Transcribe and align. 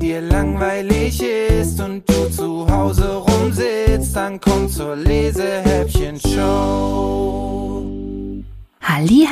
dir 0.00 0.20
langweilig 0.20 1.22
ist 1.22 1.80
und 1.80 2.08
du 2.08 2.30
zu 2.30 2.68
Hause 2.70 3.16
rumsitzt, 3.16 4.16
dann 4.16 4.40
komm 4.40 4.68
zur 4.68 4.96
Lesehäppchen-Show. 4.96 6.90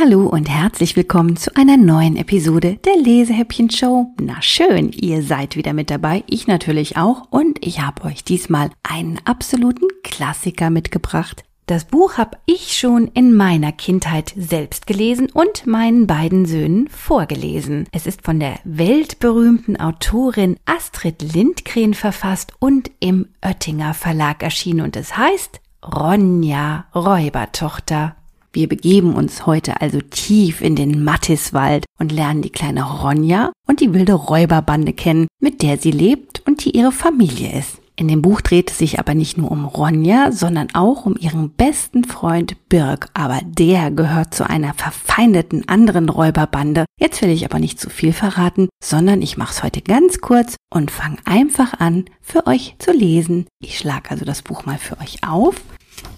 Hallo 0.00 0.26
und 0.26 0.48
herzlich 0.48 0.96
willkommen 0.96 1.36
zu 1.36 1.54
einer 1.56 1.76
neuen 1.76 2.16
Episode 2.16 2.78
der 2.86 2.96
Lesehäppchen 2.96 3.68
Show. 3.68 4.06
Na 4.20 4.40
schön, 4.40 4.92
ihr 4.92 5.22
seid 5.22 5.56
wieder 5.56 5.72
mit 5.72 5.90
dabei, 5.90 6.22
ich 6.28 6.46
natürlich 6.46 6.96
auch 6.96 7.26
und 7.30 7.66
ich 7.66 7.80
habe 7.80 8.04
euch 8.04 8.22
diesmal 8.22 8.70
einen 8.82 9.18
absoluten 9.24 9.88
Klassiker 10.04 10.70
mitgebracht. 10.70 11.47
Das 11.68 11.84
Buch 11.84 12.16
habe 12.16 12.38
ich 12.46 12.78
schon 12.78 13.08
in 13.08 13.34
meiner 13.34 13.72
Kindheit 13.72 14.32
selbst 14.34 14.86
gelesen 14.86 15.28
und 15.30 15.66
meinen 15.66 16.06
beiden 16.06 16.46
Söhnen 16.46 16.88
vorgelesen. 16.88 17.86
Es 17.92 18.06
ist 18.06 18.24
von 18.24 18.40
der 18.40 18.58
weltberühmten 18.64 19.78
Autorin 19.78 20.56
Astrid 20.64 21.20
Lindgren 21.20 21.92
verfasst 21.92 22.54
und 22.58 22.90
im 23.00 23.26
Oettinger 23.44 23.92
Verlag 23.92 24.42
erschienen 24.42 24.80
und 24.80 24.96
es 24.96 25.18
heißt 25.18 25.60
Ronja 25.84 26.86
Räubertochter. 26.94 28.16
Wir 28.50 28.66
begeben 28.66 29.14
uns 29.14 29.44
heute 29.44 29.82
also 29.82 30.00
tief 30.00 30.62
in 30.62 30.74
den 30.74 31.04
Mattiswald 31.04 31.84
und 31.98 32.12
lernen 32.12 32.40
die 32.40 32.48
kleine 32.48 32.82
Ronja 33.02 33.52
und 33.66 33.80
die 33.80 33.92
wilde 33.92 34.14
Räuberbande 34.14 34.94
kennen, 34.94 35.26
mit 35.38 35.60
der 35.60 35.76
sie 35.76 35.90
lebt 35.90 36.42
und 36.46 36.64
die 36.64 36.74
ihre 36.74 36.92
Familie 36.92 37.58
ist. 37.58 37.82
In 37.98 38.06
dem 38.06 38.22
Buch 38.22 38.40
dreht 38.40 38.70
es 38.70 38.78
sich 38.78 39.00
aber 39.00 39.12
nicht 39.14 39.38
nur 39.38 39.50
um 39.50 39.64
Ronja, 39.64 40.30
sondern 40.30 40.68
auch 40.72 41.04
um 41.04 41.16
ihren 41.16 41.50
besten 41.50 42.04
Freund 42.04 42.68
Birk. 42.68 43.08
Aber 43.12 43.40
der 43.42 43.90
gehört 43.90 44.32
zu 44.32 44.48
einer 44.48 44.72
verfeindeten 44.72 45.68
anderen 45.68 46.08
Räuberbande. 46.08 46.84
Jetzt 47.00 47.20
will 47.22 47.30
ich 47.30 47.44
aber 47.44 47.58
nicht 47.58 47.80
zu 47.80 47.90
viel 47.90 48.12
verraten, 48.12 48.68
sondern 48.80 49.20
ich 49.20 49.36
mache 49.36 49.50
es 49.50 49.64
heute 49.64 49.82
ganz 49.82 50.20
kurz 50.20 50.54
und 50.72 50.92
fange 50.92 51.16
einfach 51.24 51.80
an, 51.80 52.04
für 52.20 52.46
euch 52.46 52.76
zu 52.78 52.92
lesen. 52.92 53.46
Ich 53.58 53.78
schlage 53.78 54.12
also 54.12 54.24
das 54.24 54.42
Buch 54.42 54.64
mal 54.64 54.78
für 54.78 55.00
euch 55.00 55.24
auf 55.26 55.56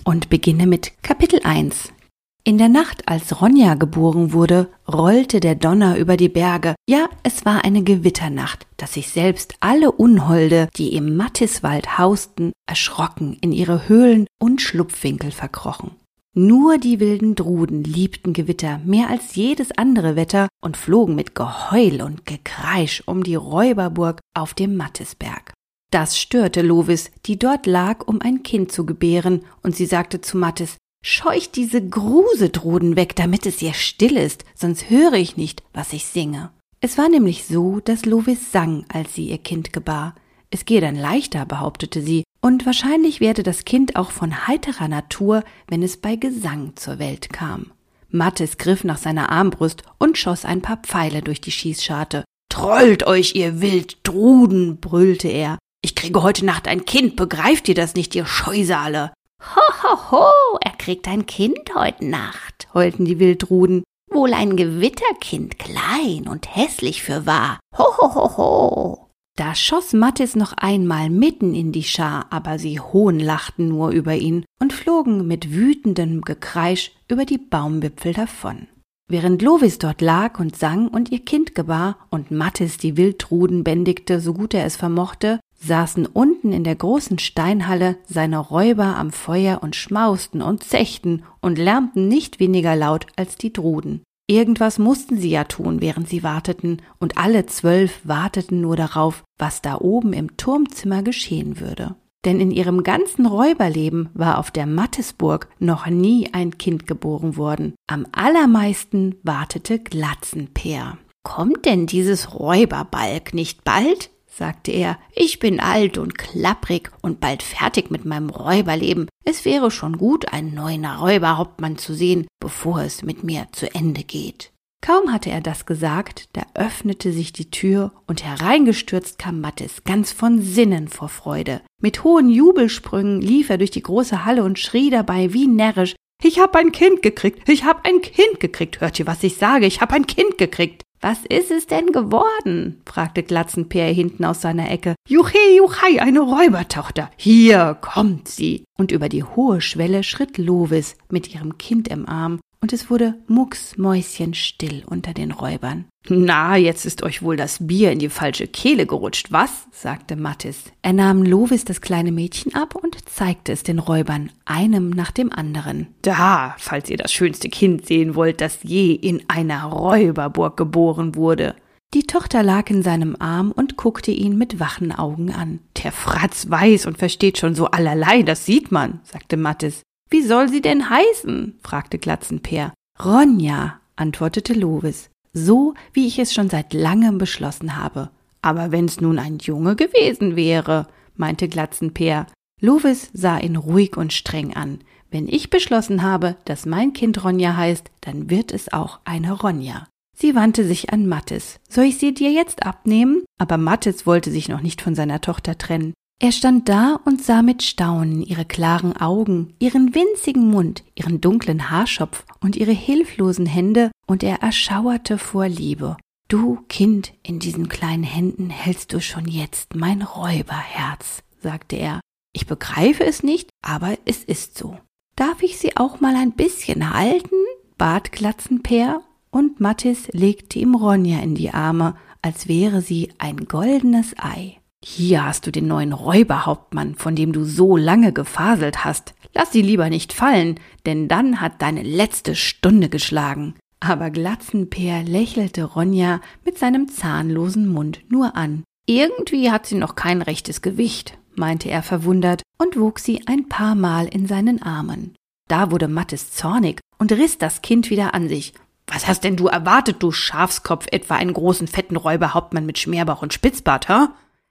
und 0.04 0.28
beginne 0.28 0.66
mit 0.66 1.02
Kapitel 1.02 1.40
1. 1.44 1.94
In 2.42 2.56
der 2.56 2.70
Nacht, 2.70 3.06
als 3.06 3.42
Ronja 3.42 3.74
geboren 3.74 4.32
wurde, 4.32 4.68
rollte 4.90 5.40
der 5.40 5.54
Donner 5.54 5.98
über 5.98 6.16
die 6.16 6.30
Berge. 6.30 6.74
Ja, 6.88 7.10
es 7.22 7.44
war 7.44 7.64
eine 7.64 7.82
Gewitternacht, 7.82 8.66
dass 8.78 8.94
sich 8.94 9.08
selbst 9.08 9.54
alle 9.60 9.92
Unholde, 9.92 10.68
die 10.76 10.94
im 10.94 11.16
Mattiswald 11.16 11.98
hausten, 11.98 12.52
erschrocken 12.66 13.36
in 13.42 13.52
ihre 13.52 13.88
Höhlen 13.88 14.26
und 14.38 14.62
Schlupfwinkel 14.62 15.32
verkrochen. 15.32 15.90
Nur 16.32 16.78
die 16.78 16.98
wilden 16.98 17.34
Druden 17.34 17.84
liebten 17.84 18.32
Gewitter 18.32 18.80
mehr 18.86 19.10
als 19.10 19.34
jedes 19.34 19.72
andere 19.76 20.16
Wetter 20.16 20.48
und 20.62 20.78
flogen 20.78 21.16
mit 21.16 21.34
Geheul 21.34 22.00
und 22.00 22.24
Gekreisch 22.24 23.02
um 23.04 23.22
die 23.22 23.34
Räuberburg 23.34 24.20
auf 24.34 24.54
dem 24.54 24.76
Mattisberg. 24.76 25.52
Das 25.90 26.16
störte 26.16 26.62
Lovis, 26.62 27.10
die 27.26 27.38
dort 27.38 27.66
lag, 27.66 28.06
um 28.06 28.20
ein 28.22 28.44
Kind 28.44 28.70
zu 28.72 28.86
gebären, 28.86 29.42
und 29.62 29.74
sie 29.74 29.86
sagte 29.86 30.20
zu 30.20 30.38
Mattis, 30.38 30.76
Scheucht 31.02 31.56
diese 31.56 31.86
Grusedruden 31.86 32.94
weg, 32.94 33.16
damit 33.16 33.46
es 33.46 33.62
ihr 33.62 33.72
still 33.72 34.16
ist, 34.16 34.44
sonst 34.54 34.90
höre 34.90 35.14
ich 35.14 35.36
nicht, 35.36 35.62
was 35.72 35.92
ich 35.92 36.04
singe. 36.04 36.50
Es 36.80 36.98
war 36.98 37.08
nämlich 37.08 37.44
so, 37.44 37.80
dass 37.80 38.04
Lovis 38.04 38.52
sang, 38.52 38.84
als 38.92 39.14
sie 39.14 39.28
ihr 39.28 39.38
Kind 39.38 39.72
gebar. 39.72 40.14
Es 40.50 40.64
gehe 40.64 40.80
dann 40.80 40.96
leichter, 40.96 41.46
behauptete 41.46 42.02
sie, 42.02 42.24
und 42.42 42.66
wahrscheinlich 42.66 43.20
werde 43.20 43.42
das 43.42 43.64
Kind 43.64 43.96
auch 43.96 44.10
von 44.10 44.46
heiterer 44.46 44.88
Natur, 44.88 45.44
wenn 45.68 45.82
es 45.82 45.96
bei 45.98 46.16
Gesang 46.16 46.72
zur 46.76 46.98
Welt 46.98 47.30
kam. 47.30 47.72
Mattes 48.10 48.58
griff 48.58 48.82
nach 48.82 48.98
seiner 48.98 49.30
Armbrust 49.30 49.82
und 49.98 50.18
schoss 50.18 50.44
ein 50.44 50.62
paar 50.62 50.78
Pfeile 50.78 51.22
durch 51.22 51.40
die 51.40 51.52
Schießscharte. 51.52 52.24
Trollt 52.50 53.06
euch, 53.06 53.34
ihr 53.34 53.60
Wilddruden, 53.60 54.80
brüllte 54.80 55.28
er. 55.28 55.58
Ich 55.82 55.94
kriege 55.94 56.22
heute 56.22 56.44
Nacht 56.44 56.66
ein 56.66 56.84
Kind, 56.84 57.16
begreift 57.16 57.68
ihr 57.68 57.74
das 57.74 57.94
nicht, 57.94 58.14
ihr 58.14 58.26
Scheusale? 58.26 59.12
Ho, 59.42 59.60
ho, 59.82 60.10
ho, 60.10 60.58
er 60.60 60.72
kriegt 60.76 61.08
ein 61.08 61.24
Kind 61.24 61.74
heute 61.74 62.04
Nacht, 62.04 62.68
heulten 62.74 63.06
die 63.06 63.18
Wildruden. 63.18 63.82
Wohl 64.10 64.34
ein 64.34 64.56
Gewitterkind, 64.56 65.58
klein 65.58 66.28
und 66.28 66.54
hässlich 66.54 67.02
für 67.02 67.24
wahr. 67.24 67.58
Ho, 67.78 67.84
ho, 67.84 68.14
ho, 68.14 68.36
ho. 68.36 69.06
Da 69.36 69.54
schoss 69.54 69.94
Mattis 69.94 70.36
noch 70.36 70.52
einmal 70.52 71.08
mitten 71.08 71.54
in 71.54 71.72
die 71.72 71.84
Schar, 71.84 72.26
aber 72.28 72.58
sie 72.58 72.80
hohnlachten 72.80 73.68
nur 73.68 73.90
über 73.90 74.14
ihn 74.14 74.44
und 74.60 74.74
flogen 74.74 75.26
mit 75.26 75.52
wütendem 75.52 76.20
Gekreisch 76.20 76.92
über 77.08 77.24
die 77.24 77.38
Baumwipfel 77.38 78.12
davon. 78.12 78.68
Während 79.08 79.40
Lovis 79.40 79.78
dort 79.78 80.02
lag 80.02 80.38
und 80.38 80.56
sang 80.56 80.88
und 80.88 81.10
ihr 81.10 81.24
Kind 81.24 81.54
gebar 81.54 81.96
und 82.10 82.30
Mattis 82.30 82.76
die 82.76 82.96
Wildruden 82.96 83.64
bändigte, 83.64 84.20
so 84.20 84.34
gut 84.34 84.52
er 84.52 84.66
es 84.66 84.76
vermochte, 84.76 85.40
saßen 85.62 86.06
unten 86.06 86.52
in 86.52 86.64
der 86.64 86.74
großen 86.74 87.18
Steinhalle 87.18 87.98
seine 88.06 88.38
Räuber 88.38 88.96
am 88.96 89.12
Feuer 89.12 89.62
und 89.62 89.76
schmausten 89.76 90.42
und 90.42 90.64
zechten 90.64 91.22
und 91.40 91.58
lärmten 91.58 92.08
nicht 92.08 92.40
weniger 92.40 92.74
laut 92.76 93.06
als 93.16 93.36
die 93.36 93.52
Druden. 93.52 94.02
Irgendwas 94.26 94.78
mussten 94.78 95.18
sie 95.18 95.30
ja 95.30 95.44
tun, 95.44 95.80
während 95.80 96.08
sie 96.08 96.22
warteten, 96.22 96.82
und 97.00 97.18
alle 97.18 97.46
zwölf 97.46 98.00
warteten 98.04 98.60
nur 98.60 98.76
darauf, 98.76 99.24
was 99.38 99.60
da 99.60 99.78
oben 99.78 100.12
im 100.12 100.36
Turmzimmer 100.36 101.02
geschehen 101.02 101.58
würde. 101.58 101.96
Denn 102.24 102.38
in 102.38 102.50
ihrem 102.50 102.84
ganzen 102.84 103.26
Räuberleben 103.26 104.10
war 104.14 104.38
auf 104.38 104.50
der 104.50 104.66
Mattesburg 104.66 105.48
noch 105.58 105.86
nie 105.86 106.28
ein 106.32 106.58
Kind 106.58 106.86
geboren 106.86 107.36
worden. 107.36 107.74
Am 107.86 108.06
allermeisten 108.12 109.16
wartete 109.22 109.78
Glatzenpeer. 109.78 110.98
Kommt 111.22 111.66
denn 111.66 111.86
dieses 111.86 112.34
Räuberbalg 112.38 113.34
nicht 113.34 113.64
bald? 113.64 114.10
Sagte 114.30 114.70
er, 114.70 114.98
ich 115.14 115.38
bin 115.38 115.60
alt 115.60 115.98
und 115.98 116.16
klapprig 116.16 116.90
und 117.02 117.20
bald 117.20 117.42
fertig 117.42 117.90
mit 117.90 118.04
meinem 118.04 118.30
Räuberleben. 118.30 119.08
Es 119.24 119.44
wäre 119.44 119.70
schon 119.70 119.98
gut, 119.98 120.32
einen 120.32 120.54
neuen 120.54 120.86
Räuberhauptmann 120.86 121.76
zu 121.76 121.94
sehen, 121.94 122.26
bevor 122.40 122.80
es 122.82 123.02
mit 123.02 123.24
mir 123.24 123.48
zu 123.52 123.72
Ende 123.74 124.04
geht. 124.04 124.52
Kaum 124.82 125.12
hatte 125.12 125.30
er 125.30 125.42
das 125.42 125.66
gesagt, 125.66 126.30
da 126.32 126.42
öffnete 126.54 127.12
sich 127.12 127.34
die 127.34 127.50
Tür 127.50 127.92
und 128.06 128.24
hereingestürzt 128.24 129.18
kam 129.18 129.40
Mattes, 129.40 129.84
ganz 129.84 130.10
von 130.10 130.40
Sinnen 130.40 130.88
vor 130.88 131.10
Freude. 131.10 131.60
Mit 131.82 132.02
hohen 132.02 132.30
Jubelsprüngen 132.30 133.20
lief 133.20 133.50
er 133.50 133.58
durch 133.58 133.70
die 133.70 133.82
große 133.82 134.24
Halle 134.24 134.42
und 134.42 134.58
schrie 134.58 134.88
dabei 134.88 135.34
wie 135.34 135.48
närrisch 135.48 135.96
Ich 136.22 136.38
hab 136.38 136.54
ein 136.54 136.70
Kind 136.70 137.00
gekriegt, 137.00 137.48
ich 137.48 137.64
hab 137.64 137.86
ein 137.86 138.02
Kind 138.02 138.40
gekriegt. 138.40 138.80
Hört 138.80 138.98
ihr, 138.98 139.06
was 139.06 139.22
ich 139.22 139.36
sage? 139.36 139.66
Ich 139.66 139.80
hab 139.80 139.92
ein 139.92 140.06
Kind 140.06 140.36
gekriegt. 140.36 140.82
Was 141.00 141.20
ist 141.24 141.50
es 141.50 141.66
denn 141.66 141.92
geworden? 141.92 142.82
fragte 142.84 143.22
Glatzenpeer 143.22 143.86
hinten 143.86 144.26
aus 144.26 144.42
seiner 144.42 144.70
Ecke. 144.70 144.96
Juche, 145.08 145.38
juchei, 145.56 146.02
eine 146.02 146.20
Räubertochter. 146.20 147.10
Hier 147.16 147.78
kommt 147.80 148.28
sie. 148.28 148.64
Und 148.76 148.92
über 148.92 149.08
die 149.08 149.24
hohe 149.24 149.62
Schwelle 149.62 150.02
schritt 150.02 150.36
Lovis 150.36 150.96
mit 151.08 151.34
ihrem 151.34 151.56
Kind 151.56 151.88
im 151.88 152.06
Arm 152.06 152.38
und 152.60 152.72
es 152.72 152.90
wurde 152.90 153.14
mucksmäuschenstill 153.26 154.84
unter 154.86 155.14
den 155.14 155.32
Räubern. 155.32 155.86
Na, 156.08 156.56
jetzt 156.56 156.86
ist 156.86 157.02
euch 157.02 157.22
wohl 157.22 157.36
das 157.36 157.66
Bier 157.66 157.92
in 157.92 157.98
die 157.98 158.08
falsche 158.08 158.46
Kehle 158.46 158.86
gerutscht, 158.86 159.32
was? 159.32 159.66
sagte 159.70 160.16
Mattis. 160.16 160.64
Er 160.82 160.92
nahm 160.92 161.22
Lovis 161.22 161.64
das 161.64 161.80
kleine 161.80 162.12
Mädchen 162.12 162.54
ab 162.54 162.74
und 162.74 163.08
zeigte 163.08 163.52
es 163.52 163.62
den 163.62 163.78
Räubern, 163.78 164.30
einem 164.44 164.90
nach 164.90 165.10
dem 165.10 165.32
anderen. 165.32 165.88
Da, 166.02 166.54
falls 166.58 166.88
ihr 166.90 166.96
das 166.96 167.12
schönste 167.12 167.48
Kind 167.48 167.86
sehen 167.86 168.14
wollt, 168.14 168.40
das 168.40 168.58
je 168.62 168.92
in 168.92 169.22
einer 169.28 169.64
Räuberburg 169.64 170.56
geboren 170.56 171.14
wurde. 171.14 171.54
Die 171.92 172.04
Tochter 172.04 172.42
lag 172.44 172.70
in 172.70 172.82
seinem 172.82 173.16
Arm 173.18 173.50
und 173.50 173.76
guckte 173.76 174.12
ihn 174.12 174.38
mit 174.38 174.60
wachen 174.60 174.92
Augen 174.92 175.32
an. 175.32 175.58
Der 175.82 175.90
Fratz 175.90 176.48
weiß 176.48 176.86
und 176.86 176.98
versteht 176.98 177.38
schon 177.38 177.56
so 177.56 177.66
allerlei, 177.66 178.22
das 178.22 178.46
sieht 178.46 178.70
man, 178.70 179.00
sagte 179.02 179.36
Mattis. 179.36 179.82
Wie 180.10 180.22
soll 180.22 180.48
sie 180.48 180.60
denn 180.60 180.90
heißen? 180.90 181.58
fragte 181.62 181.98
Glatzenpeer. 181.98 182.74
Ronja, 183.02 183.80
antwortete 183.96 184.54
Lovis, 184.54 185.08
so 185.32 185.74
wie 185.92 186.06
ich 186.06 186.18
es 186.18 186.34
schon 186.34 186.50
seit 186.50 186.74
langem 186.74 187.18
beschlossen 187.18 187.76
habe. 187.76 188.10
Aber 188.42 188.72
wenn's 188.72 189.00
nun 189.00 189.18
ein 189.18 189.38
Junge 189.38 189.76
gewesen 189.76 190.34
wäre, 190.34 190.88
meinte 191.16 191.48
Glatzenpeer. 191.48 192.26
Lovis 192.60 193.10
sah 193.12 193.38
ihn 193.38 193.56
ruhig 193.56 193.96
und 193.96 194.12
streng 194.12 194.54
an. 194.54 194.80
Wenn 195.10 195.28
ich 195.28 195.50
beschlossen 195.50 196.02
habe, 196.02 196.36
dass 196.44 196.66
mein 196.66 196.92
Kind 196.92 197.24
Ronja 197.24 197.56
heißt, 197.56 197.90
dann 198.00 198.30
wird 198.30 198.52
es 198.52 198.72
auch 198.72 199.00
eine 199.04 199.32
Ronja. 199.32 199.86
Sie 200.16 200.34
wandte 200.34 200.64
sich 200.64 200.92
an 200.92 201.06
Mattis. 201.06 201.60
Soll 201.68 201.84
ich 201.84 201.98
sie 201.98 202.12
dir 202.12 202.30
jetzt 202.30 202.64
abnehmen? 202.64 203.24
Aber 203.38 203.56
Mattis 203.56 204.06
wollte 204.06 204.30
sich 204.30 204.48
noch 204.48 204.60
nicht 204.60 204.82
von 204.82 204.94
seiner 204.94 205.20
Tochter 205.20 205.56
trennen. 205.56 205.94
Er 206.22 206.32
stand 206.32 206.68
da 206.68 207.00
und 207.06 207.24
sah 207.24 207.40
mit 207.40 207.62
Staunen 207.62 208.20
ihre 208.20 208.44
klaren 208.44 208.94
Augen, 208.94 209.54
ihren 209.58 209.94
winzigen 209.94 210.50
Mund, 210.50 210.84
ihren 210.94 211.22
dunklen 211.22 211.70
Haarschopf 211.70 212.26
und 212.40 212.56
ihre 212.56 212.72
hilflosen 212.72 213.46
Hände, 213.46 213.90
und 214.06 214.22
er 214.22 214.42
erschauerte 214.42 215.16
vor 215.16 215.48
Liebe. 215.48 215.96
Du, 216.28 216.58
Kind, 216.68 217.14
in 217.22 217.38
diesen 217.38 217.70
kleinen 217.70 218.02
Händen 218.02 218.50
hältst 218.50 218.92
du 218.92 219.00
schon 219.00 219.26
jetzt 219.28 219.74
mein 219.74 220.02
Räuberherz, 220.02 221.22
sagte 221.40 221.76
er. 221.76 222.00
Ich 222.34 222.46
begreife 222.46 223.04
es 223.04 223.22
nicht, 223.22 223.48
aber 223.62 223.96
es 224.04 224.22
ist 224.22 224.58
so. 224.58 224.76
Darf 225.16 225.42
ich 225.42 225.58
sie 225.58 225.78
auch 225.78 226.00
mal 226.00 226.14
ein 226.16 226.32
bisschen 226.32 226.92
halten? 226.92 227.36
bat 227.78 228.12
Glatzenpeer, 228.12 229.00
und 229.30 229.58
Mattis 229.60 230.08
legte 230.12 230.58
ihm 230.58 230.74
Ronja 230.74 231.20
in 231.20 231.34
die 231.34 231.50
Arme, 231.50 231.96
als 232.20 232.46
wäre 232.46 232.82
sie 232.82 233.10
ein 233.16 233.46
goldenes 233.46 234.14
Ei. 234.18 234.59
Hier 234.82 235.26
hast 235.26 235.46
du 235.46 235.52
den 235.52 235.66
neuen 235.66 235.92
Räuberhauptmann, 235.92 236.94
von 236.94 237.14
dem 237.14 237.32
du 237.32 237.44
so 237.44 237.76
lange 237.76 238.12
gefaselt 238.12 238.84
hast. 238.84 239.14
Lass 239.34 239.52
sie 239.52 239.62
lieber 239.62 239.90
nicht 239.90 240.12
fallen, 240.12 240.58
denn 240.86 241.06
dann 241.06 241.40
hat 241.40 241.60
deine 241.60 241.82
letzte 241.82 242.34
Stunde 242.34 242.88
geschlagen. 242.88 243.54
Aber 243.78 244.10
Glatzenpeer 244.10 245.02
lächelte 245.02 245.64
Ronja 245.64 246.20
mit 246.44 246.58
seinem 246.58 246.88
zahnlosen 246.88 247.68
Mund 247.68 248.00
nur 248.08 248.36
an. 248.36 248.64
Irgendwie 248.86 249.50
hat 249.50 249.66
sie 249.66 249.76
noch 249.76 249.96
kein 249.96 250.22
rechtes 250.22 250.62
Gewicht, 250.62 251.18
meinte 251.34 251.70
er 251.70 251.82
verwundert 251.82 252.42
und 252.58 252.78
wog 252.78 252.98
sie 252.98 253.26
ein 253.26 253.48
paar 253.48 253.74
Mal 253.74 254.06
in 254.06 254.26
seinen 254.26 254.62
Armen. 254.62 255.14
Da 255.48 255.70
wurde 255.70 255.88
Mattes 255.88 256.32
zornig 256.32 256.80
und 256.98 257.12
riss 257.12 257.38
das 257.38 257.62
Kind 257.62 257.90
wieder 257.90 258.14
an 258.14 258.28
sich. 258.28 258.54
Was 258.86 259.06
hast 259.06 259.24
denn 259.24 259.36
du 259.36 259.46
erwartet, 259.46 260.02
du 260.02 260.10
Schafskopf, 260.10 260.86
etwa 260.90 261.16
einen 261.16 261.34
großen 261.34 261.68
fetten 261.68 261.96
Räuberhauptmann 261.96 262.66
mit 262.66 262.78
Schmerbauch 262.78 263.22
und 263.22 263.32
Spitzbart, 263.32 263.88
hä? 263.88 264.08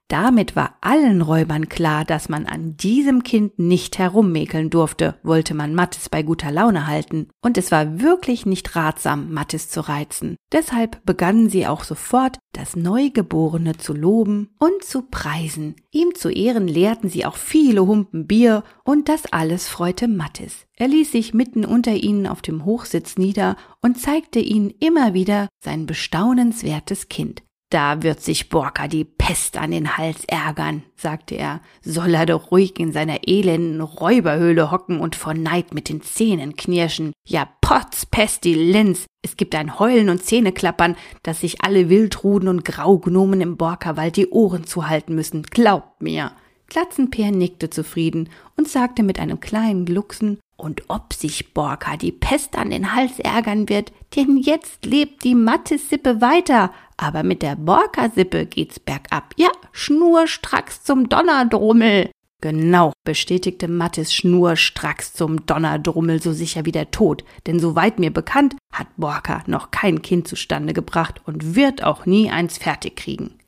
Damit 0.10 0.56
war 0.56 0.74
allen 0.82 1.22
Räubern 1.22 1.70
klar, 1.70 2.04
dass 2.04 2.30
man 2.30 2.48
an 2.48 2.76
diesem 2.76 3.22
Kind 3.22 3.60
nicht 3.60 4.00
herummäkeln 4.00 4.72
durfte, 4.72 5.20
wollte 5.22 5.54
man 5.54 5.76
Mattes 5.76 6.10
bei 6.10 6.24
guter 6.24 6.52
Laune 6.52 6.88
halten. 6.88 7.28
Und 7.44 7.60
es 7.60 7.72
war 7.72 8.02
wirklich 8.02 8.48
nicht 8.48 8.76
ratsam, 8.76 9.32
Mattes 9.32 9.70
zu 9.70 9.88
reizen. 9.88 10.36
Deshalb 10.52 11.06
begannen 11.06 11.48
sie 11.50 11.68
auch 11.68 11.84
sofort, 11.84 12.40
das 12.54 12.76
Neugeborene 12.76 13.78
zu 13.78 13.94
loben 13.94 14.50
und 14.58 14.84
zu 14.84 15.04
preisen. 15.04 15.76
Ihm 15.92 16.16
zu 16.16 16.30
Ehren 16.30 16.68
leerten 16.68 17.08
sie 17.08 17.24
auch 17.28 17.36
viele 17.36 17.86
Humpen 17.86 18.26
Bier 18.26 18.64
und 18.84 19.10
das 19.10 19.32
alles 19.32 19.68
freute 19.68 20.08
Mattes. 20.08 20.66
Er 20.76 20.88
ließ 20.88 21.12
sich 21.12 21.36
mitten 21.36 21.66
unter 21.66 21.94
ihnen 21.94 22.26
auf 22.26 22.42
dem 22.42 22.66
Hochsitz 22.66 23.18
nieder 23.18 23.58
und 23.84 24.00
zeigte 24.00 24.40
ihnen 24.40 24.72
immer 24.80 25.14
wieder 25.14 25.50
sein 25.64 25.86
bestaunenswertes 25.86 27.10
Kind. 27.10 27.44
Da 27.70 28.02
wird 28.02 28.20
sich 28.20 28.50
Borka 28.50 28.88
die 28.88 29.06
Pest 29.06 29.56
an 29.56 29.70
den 29.70 29.96
Hals 29.96 30.26
ärgern, 30.26 30.82
sagte 30.96 31.36
er, 31.36 31.62
soll 31.82 32.16
er 32.16 32.26
doch 32.26 32.50
ruhig 32.50 32.80
in 32.80 32.92
seiner 32.92 33.28
elenden 33.28 33.82
Räuberhöhle 33.82 34.72
hocken 34.72 35.00
und 35.00 35.16
vor 35.16 35.36
Neid 35.36 35.76
mit 35.76 35.88
den 35.88 36.02
Zähnen 36.02 36.56
knirschen. 36.56 37.14
Ja, 37.28 37.48
Potz, 37.62 38.08
Pestilenz, 38.08 39.06
es 39.22 39.38
gibt 39.38 39.54
ein 39.54 39.78
Heulen 39.78 40.10
und 40.10 40.24
Zähneklappern, 40.24 40.96
dass 41.22 41.42
sich 41.42 41.64
alle 41.64 41.90
Wildruden 41.90 42.50
und 42.50 42.66
Graugnomen 42.66 43.40
im 43.40 43.56
Borkerwald 43.56 44.16
die 44.16 44.30
Ohren 44.30 44.66
zuhalten 44.66 45.14
müssen, 45.14 45.44
glaubt 45.44 46.02
mir. 46.02 46.32
Glatzenpeer 46.70 47.32
nickte 47.32 47.70
zufrieden 47.70 48.30
und 48.58 48.68
sagte 48.68 49.04
mit 49.04 49.20
einem 49.20 49.40
kleinen 49.40 49.86
Glucksen, 49.86 50.40
und 50.60 50.84
ob 50.90 51.14
sich 51.14 51.54
Borka 51.54 51.98
die 51.98 52.12
Pest 52.12 52.58
an 52.58 52.70
den 52.70 52.94
Hals 52.94 53.20
ärgern 53.20 53.70
wird, 53.70 53.92
denn 54.16 54.38
jetzt 54.38 54.86
lebt 54.86 55.24
die 55.24 55.36
Mattesippe 55.36 56.22
weiter, 56.22 56.72
aber 56.98 57.24
mit 57.24 57.42
der 57.42 57.56
Borka-Sippe 57.56 58.46
geht's 58.46 58.80
bergab. 58.80 59.34
Ja, 59.38 59.50
schnurstracks 59.72 60.84
zum 60.84 61.08
Donnerdrummel. 61.08 62.12
Genau, 62.42 62.94
bestätigte 63.04 63.68
Mattis 63.68 64.14
schnurstracks 64.14 65.14
zum 65.14 65.46
Donnerdrummel 65.46 66.22
so 66.22 66.32
sicher 66.32 66.66
wie 66.66 66.72
der 66.72 66.92
Tod, 66.92 67.26
denn 67.48 67.60
soweit 67.60 68.00
mir 68.00 68.12
bekannt, 68.12 68.56
hat 68.74 68.88
Borka 68.96 69.44
noch 69.48 69.72
kein 69.72 70.02
Kind 70.02 70.28
zustande 70.28 70.74
gebracht 70.74 71.22
und 71.26 71.56
wird 71.56 71.84
auch 71.84 72.06
nie 72.06 72.30
eins 72.30 72.58
fertig 72.58 72.96
kriegen. 72.96 73.39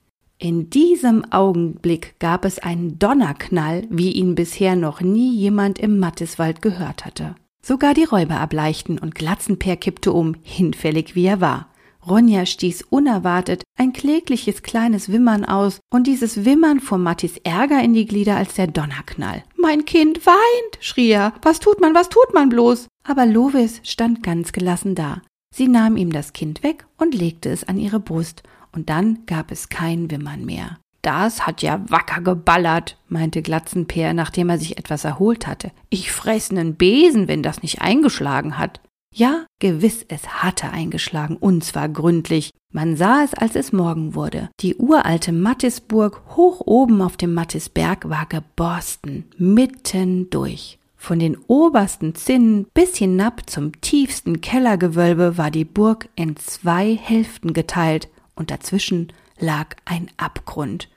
In 0.44 0.72
diesem 0.72 1.32
Augenblick 1.32 2.16
gab 2.18 2.46
es 2.46 2.58
einen 2.58 2.98
Donnerknall, 2.98 3.84
wie 3.92 4.12
ihn 4.12 4.34
bisher 4.34 4.76
noch 4.76 5.00
nie 5.00 5.36
jemand 5.36 5.78
im 5.78 6.00
Mattiswald 6.00 6.64
gehört 6.64 7.06
hatte. 7.06 7.36
Sogar 7.62 7.94
die 7.94 8.06
Räuber 8.06 8.34
erbleichten 8.34 8.98
und 8.98 9.14
Glatzenpeer 9.14 9.78
kippte 9.78 10.12
um, 10.12 10.36
hinfällig 10.42 11.14
wie 11.14 11.26
er 11.26 11.42
war. 11.42 11.68
Ronja 12.08 12.48
stieß 12.48 12.86
unerwartet 12.90 13.62
ein 13.78 13.94
klägliches 13.94 14.64
kleines 14.64 15.12
Wimmern 15.12 15.46
aus, 15.46 15.80
und 15.94 16.08
dieses 16.08 16.44
Wimmern 16.44 16.80
fuhr 16.80 16.98
Mattis 16.98 17.38
Ärger 17.44 17.84
in 17.84 17.94
die 17.94 18.08
Glieder 18.08 18.36
als 18.36 18.56
der 18.56 18.66
Donnerknall. 18.66 19.44
Mein 19.58 19.86
Kind 19.86 20.26
weint, 20.26 20.78
schrie 20.80 21.10
er. 21.10 21.34
Was 21.44 21.60
tut 21.60 21.80
man, 21.80 21.94
was 21.94 22.10
tut 22.10 22.34
man 22.34 22.50
bloß? 22.50 22.88
Aber 23.04 23.28
Lovis 23.28 23.80
stand 23.84 24.24
ganz 24.24 24.54
gelassen 24.54 24.96
da. 24.96 25.22
Sie 25.54 25.68
nahm 25.68 25.98
ihm 25.98 26.12
das 26.12 26.34
Kind 26.34 26.64
weg 26.64 26.88
und 26.98 27.14
legte 27.14 27.50
es 27.50 27.68
an 27.68 27.78
ihre 27.78 28.00
Brust, 28.00 28.42
und 28.74 28.90
dann 28.90 29.26
gab 29.26 29.52
es 29.52 29.70
kein 29.70 30.10
Wimmern 30.12 30.46
mehr. 30.46 30.78
Das 31.02 31.48
hat 31.48 31.62
ja 31.64 31.84
wacker 31.90 32.22
geballert, 32.22 32.98
meinte 33.08 33.42
Glatzenpeer, 33.42 34.14
nachdem 34.14 34.50
er 34.50 34.60
sich 34.60 34.78
etwas 34.78 35.04
erholt 35.04 35.48
hatte. 35.48 35.72
Ich 35.90 36.12
fress 36.12 36.52
nen 36.52 36.76
Besen, 36.76 37.28
wenn 37.28 37.42
das 37.42 37.64
nicht 37.64 37.82
eingeschlagen 37.82 38.58
hat. 38.58 38.82
Ja, 39.14 39.46
gewiss, 39.60 40.06
es 40.08 40.42
hatte 40.42 40.70
eingeschlagen, 40.70 41.36
und 41.36 41.64
zwar 41.64 41.90
gründlich. 41.90 42.52
Man 42.72 42.96
sah 42.96 43.24
es, 43.24 43.34
als 43.34 43.56
es 43.56 43.74
Morgen 43.74 44.16
wurde. 44.16 44.50
Die 44.62 44.76
uralte 44.76 45.34
Mattisburg 45.34 46.22
hoch 46.36 46.62
oben 46.66 47.02
auf 47.02 47.18
dem 47.18 47.34
Mattisberg 47.34 48.08
war 48.08 48.26
geborsten, 48.28 49.26
mitten 49.38 50.30
durch. 50.30 50.78
Von 50.96 51.20
den 51.20 51.36
obersten 51.48 52.14
Zinnen 52.14 52.68
bis 52.74 52.96
hinab 52.96 53.50
zum 53.50 53.82
tiefsten 53.82 54.40
Kellergewölbe 54.40 55.38
war 55.38 55.50
die 55.50 55.66
Burg 55.66 56.08
in 56.16 56.38
zwei 56.38 56.96
Hälften 56.96 57.54
geteilt 57.54 58.08
und 58.36 58.52
dazwischen 58.52 59.12
lag 59.40 59.76
ein 59.86 60.10
Abgrund. 60.18 60.90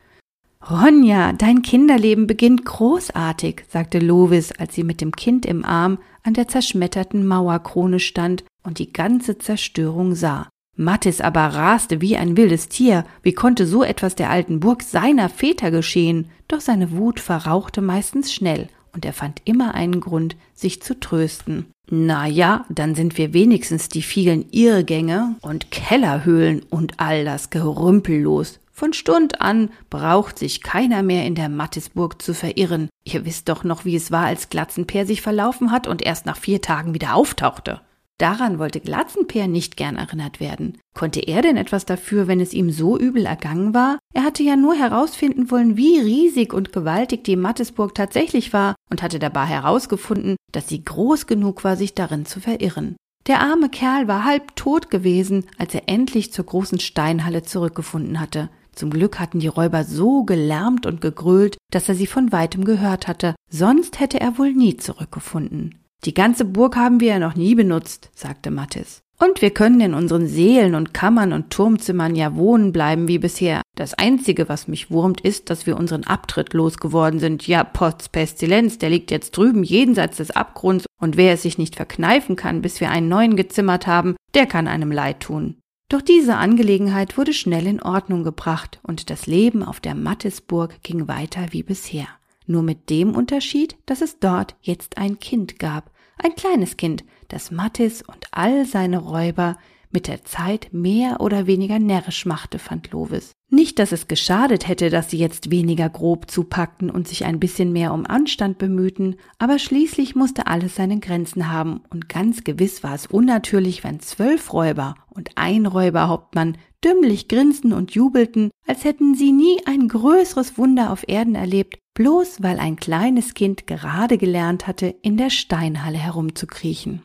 Ronja, 0.71 1.35
dein 1.35 1.61
Kinderleben 1.61 2.27
beginnt 2.27 2.65
großartig, 2.65 3.65
sagte 3.69 3.99
Lovis, 3.99 4.51
als 4.53 4.75
sie 4.75 4.83
mit 4.83 5.03
dem 5.03 5.13
Kind 5.13 5.45
im 5.45 5.65
Arm 5.65 5.99
an 6.23 6.33
der 6.33 6.49
zerschmetterten 6.49 7.27
Mauerkrone 7.27 8.01
stand 8.01 8.45
und 8.63 8.79
die 8.79 8.93
ganze 8.93 9.37
Zerstörung 9.37 10.15
sah. 10.15 10.49
Mattis 10.77 11.21
aber 11.21 11.41
raste 11.41 12.01
wie 12.01 12.17
ein 12.17 12.37
wildes 12.37 12.69
Tier. 12.69 13.05
Wie 13.23 13.35
konnte 13.35 13.67
so 13.67 13.85
etwas 13.85 14.15
der 14.17 14.31
alten 14.31 14.59
Burg 14.59 14.83
seiner 14.83 15.29
Väter 15.29 15.71
geschehen? 15.71 16.31
Doch 16.49 16.61
seine 16.61 16.93
Wut 16.93 17.21
verrauchte 17.21 17.81
meistens 17.81 18.33
schnell 18.33 18.69
und 18.95 19.05
er 19.05 19.13
fand 19.13 19.43
immer 19.45 19.75
einen 19.75 20.01
Grund, 20.01 20.37
sich 20.55 20.83
zu 20.83 20.99
trösten. 20.99 21.67
Na 21.91 22.27
ja, 22.27 22.65
dann 22.71 22.95
sind 22.95 23.19
wir 23.19 23.35
wenigstens 23.35 23.89
die 23.89 24.03
vielen 24.03 24.51
Irrgänge 24.51 25.37
und 25.43 25.71
Kellerhöhlen 25.71 26.63
und 26.71 26.99
all 26.99 27.25
das 27.25 27.51
Gerümpel 27.51 28.21
los. 28.21 28.61
Von 28.73 28.93
Stund 28.93 29.41
an 29.41 29.71
braucht 29.89 30.39
sich 30.39 30.63
keiner 30.63 31.03
mehr 31.03 31.25
in 31.27 31.35
der 31.37 31.49
Mattisburg 31.49 32.21
zu 32.21 32.35
verirren. 32.35 32.89
Ihr 33.05 33.25
wisst 33.25 33.49
doch 33.49 33.63
noch, 33.63 33.85
wie 33.85 33.95
es 33.95 34.11
war, 34.11 34.27
als 34.27 34.49
Glatzenpeer 34.49 35.07
sich 35.07 35.23
verlaufen 35.23 35.71
hat 35.71 35.87
und 35.87 36.03
erst 36.03 36.27
nach 36.27 36.37
vier 36.37 36.61
Tagen 36.61 36.95
wieder 36.95 37.15
auftauchte. 37.15 37.81
Daran 38.19 38.61
wollte 38.61 38.79
Glatzenpeer 38.79 39.49
nicht 39.49 39.77
gern 39.77 39.97
erinnert 39.97 40.39
werden. 40.39 40.79
Konnte 40.95 41.21
er 41.21 41.43
denn 41.43 41.57
etwas 41.57 41.85
dafür, 41.85 42.29
wenn 42.29 42.41
es 42.41 42.55
ihm 42.55 42.71
so 42.71 42.97
übel 42.97 43.27
ergangen 43.27 43.75
war? 43.75 43.99
Er 44.15 44.23
hatte 44.23 44.45
ja 44.45 44.55
nur 44.55 44.75
herausfinden 44.75 45.51
wollen, 45.51 45.77
wie 45.77 45.99
riesig 45.99 46.53
und 46.53 46.73
gewaltig 46.73 47.25
die 47.25 47.35
Mattisburg 47.35 47.95
tatsächlich 47.95 48.53
war 48.53 48.77
und 48.89 49.03
hatte 49.03 49.19
dabei 49.19 49.47
herausgefunden, 49.47 50.37
dass 50.53 50.69
sie 50.69 50.85
groß 50.85 51.27
genug 51.27 51.65
war, 51.65 51.77
sich 51.77 51.95
darin 51.95 52.25
zu 52.25 52.39
verirren. 52.39 52.97
Der 53.27 53.41
arme 53.41 53.69
Kerl 53.69 54.07
war 54.07 54.25
halb 54.25 54.55
tot 54.55 54.91
gewesen, 54.91 55.47
als 55.59 55.75
er 55.75 55.89
endlich 55.89 56.33
zur 56.33 56.45
großen 56.45 56.79
Steinhalle 56.79 57.43
zurückgefunden 57.43 58.21
hatte. 58.21 58.49
Zum 58.73 58.91
Glück 58.91 59.19
hatten 59.19 59.41
die 59.41 59.49
Räuber 59.49 59.85
so 59.85 60.25
gelärmt 60.25 60.87
und 60.87 61.01
gegrölt, 61.01 61.57
dass 61.73 61.89
er 61.89 61.95
sie 61.95 62.07
von 62.07 62.33
weitem 62.33 62.65
gehört 62.65 63.09
hatte, 63.09 63.35
sonst 63.51 63.99
hätte 63.99 64.21
er 64.21 64.37
wohl 64.39 64.53
nie 64.53 64.77
zurückgefunden. 64.77 65.84
Die 66.05 66.15
ganze 66.15 66.45
Burg 66.45 66.77
haben 66.77 67.01
wir 67.01 67.09
ja 67.09 67.19
noch 67.19 67.35
nie 67.35 67.55
benutzt, 67.55 68.11
sagte 68.15 68.51
Mattis. 68.51 69.01
Und 69.19 69.41
wir 69.41 69.51
können 69.51 69.81
in 69.81 69.95
unseren 69.95 70.27
Seelen 70.27 70.75
und 70.75 70.93
Kammern 70.93 71.33
und 71.33 71.51
Turmzimmern 71.51 72.15
ja 72.15 72.35
wohnen 72.35 72.73
bleiben 72.73 73.09
wie 73.09 73.19
bisher. 73.19 73.63
Das 73.75 73.95
Einzige, 73.95 74.49
was 74.49 74.69
mich 74.69 74.91
wurmt, 74.91 75.21
ist, 75.21 75.49
dass 75.49 75.67
wir 75.67 75.79
unseren 75.79 76.05
Abtritt 76.05 76.53
losgeworden 76.53 77.21
sind. 77.21 77.47
Ja, 77.47 77.65
Potz 77.65 78.09
Pestilenz, 78.09 78.77
der 78.79 78.91
liegt 78.91 79.11
jetzt 79.11 79.37
drüben 79.37 79.63
jenseits 79.63 80.19
des 80.19 80.33
Abgrunds, 80.33 80.85
und 81.01 81.17
wer 81.17 81.33
es 81.33 81.43
sich 81.43 81.59
nicht 81.59 81.77
verkneifen 81.77 82.37
kann, 82.37 82.61
bis 82.61 82.81
wir 82.81 82.91
einen 82.91 83.09
neuen 83.09 83.37
gezimmert 83.37 83.87
haben, 83.87 84.17
der 84.35 84.47
kann 84.47 84.67
einem 84.67 84.93
leid 84.93 85.21
tun. 85.21 85.57
Doch 85.89 86.03
diese 86.03 86.37
Angelegenheit 86.37 87.17
wurde 87.17 87.33
schnell 87.33 87.67
in 87.67 87.81
Ordnung 87.81 88.25
gebracht, 88.25 88.81
und 88.83 89.11
das 89.11 89.27
Leben 89.27 89.63
auf 89.63 89.81
der 89.81 89.95
Mattisburg 89.95 90.83
ging 90.83 91.09
weiter 91.09 91.47
wie 91.51 91.63
bisher. 91.63 92.09
Nur 92.47 92.63
mit 92.63 92.91
dem 92.91 93.15
Unterschied, 93.15 93.77
dass 93.87 94.03
es 94.03 94.19
dort 94.19 94.57
jetzt 94.61 94.99
ein 94.99 95.19
Kind 95.19 95.59
gab, 95.59 95.91
ein 96.19 96.35
kleines 96.35 96.77
Kind, 96.77 97.05
das 97.29 97.51
Mattis 97.51 98.03
und 98.03 98.27
all 98.33 98.67
seine 98.67 98.99
Räuber 98.99 99.57
mit 99.95 100.09
der 100.09 100.25
Zeit 100.25 100.69
mehr 100.73 101.21
oder 101.21 101.47
weniger 101.47 101.79
närrisch 101.79 102.27
machte, 102.27 102.59
fand 102.59 102.91
Lovis. 102.91 103.33
Nicht, 103.49 103.79
dass 103.79 103.93
es 103.93 104.09
geschadet 104.09 104.67
hätte, 104.67 104.91
dass 104.91 105.09
sie 105.09 105.19
jetzt 105.19 105.53
weniger 105.53 105.89
grob 105.89 106.29
zupackten 106.29 106.91
und 106.91 107.07
sich 107.07 107.25
ein 107.25 107.39
bisschen 107.39 107.73
mehr 107.73 107.95
um 107.95 108.05
Anstand 108.05 108.59
bemühten, 108.59 109.17
aber 109.39 109.61
schließlich 109.61 110.17
musste 110.17 110.49
alles 110.49 110.75
seine 110.75 110.99
Grenzen 110.99 111.53
haben, 111.53 111.83
und 111.91 112.09
ganz 112.09 112.43
gewiss 112.43 112.83
war 112.83 112.95
es 112.95 113.07
unnatürlich, 113.07 113.85
wenn 113.85 114.01
zwölf 114.01 114.53
Räuber 114.53 114.97
und 115.11 115.31
ein 115.37 115.67
Räuberhauptmann 115.67 116.59
dümmlich 116.85 117.29
grinsten 117.29 117.73
und 117.73 117.93
jubelten, 117.93 118.51
als 118.67 118.85
hätten 118.85 119.15
sie 119.15 119.31
nie 119.31 119.61
ein 119.65 119.87
größeres 119.87 120.59
Wunder 120.59 120.91
auf 120.91 121.09
Erden 121.09 121.37
erlebt, 121.37 121.79
bloß 121.95 122.43
weil 122.43 122.59
ein 122.59 122.77
kleines 122.77 123.35
Kind 123.35 123.67
gerade 123.67 124.19
gelernt 124.19 124.67
hatte, 124.67 124.95
in 125.03 125.17
der 125.17 125.31
Steinhalle 125.31 125.99
herumzukriechen. 125.99 127.03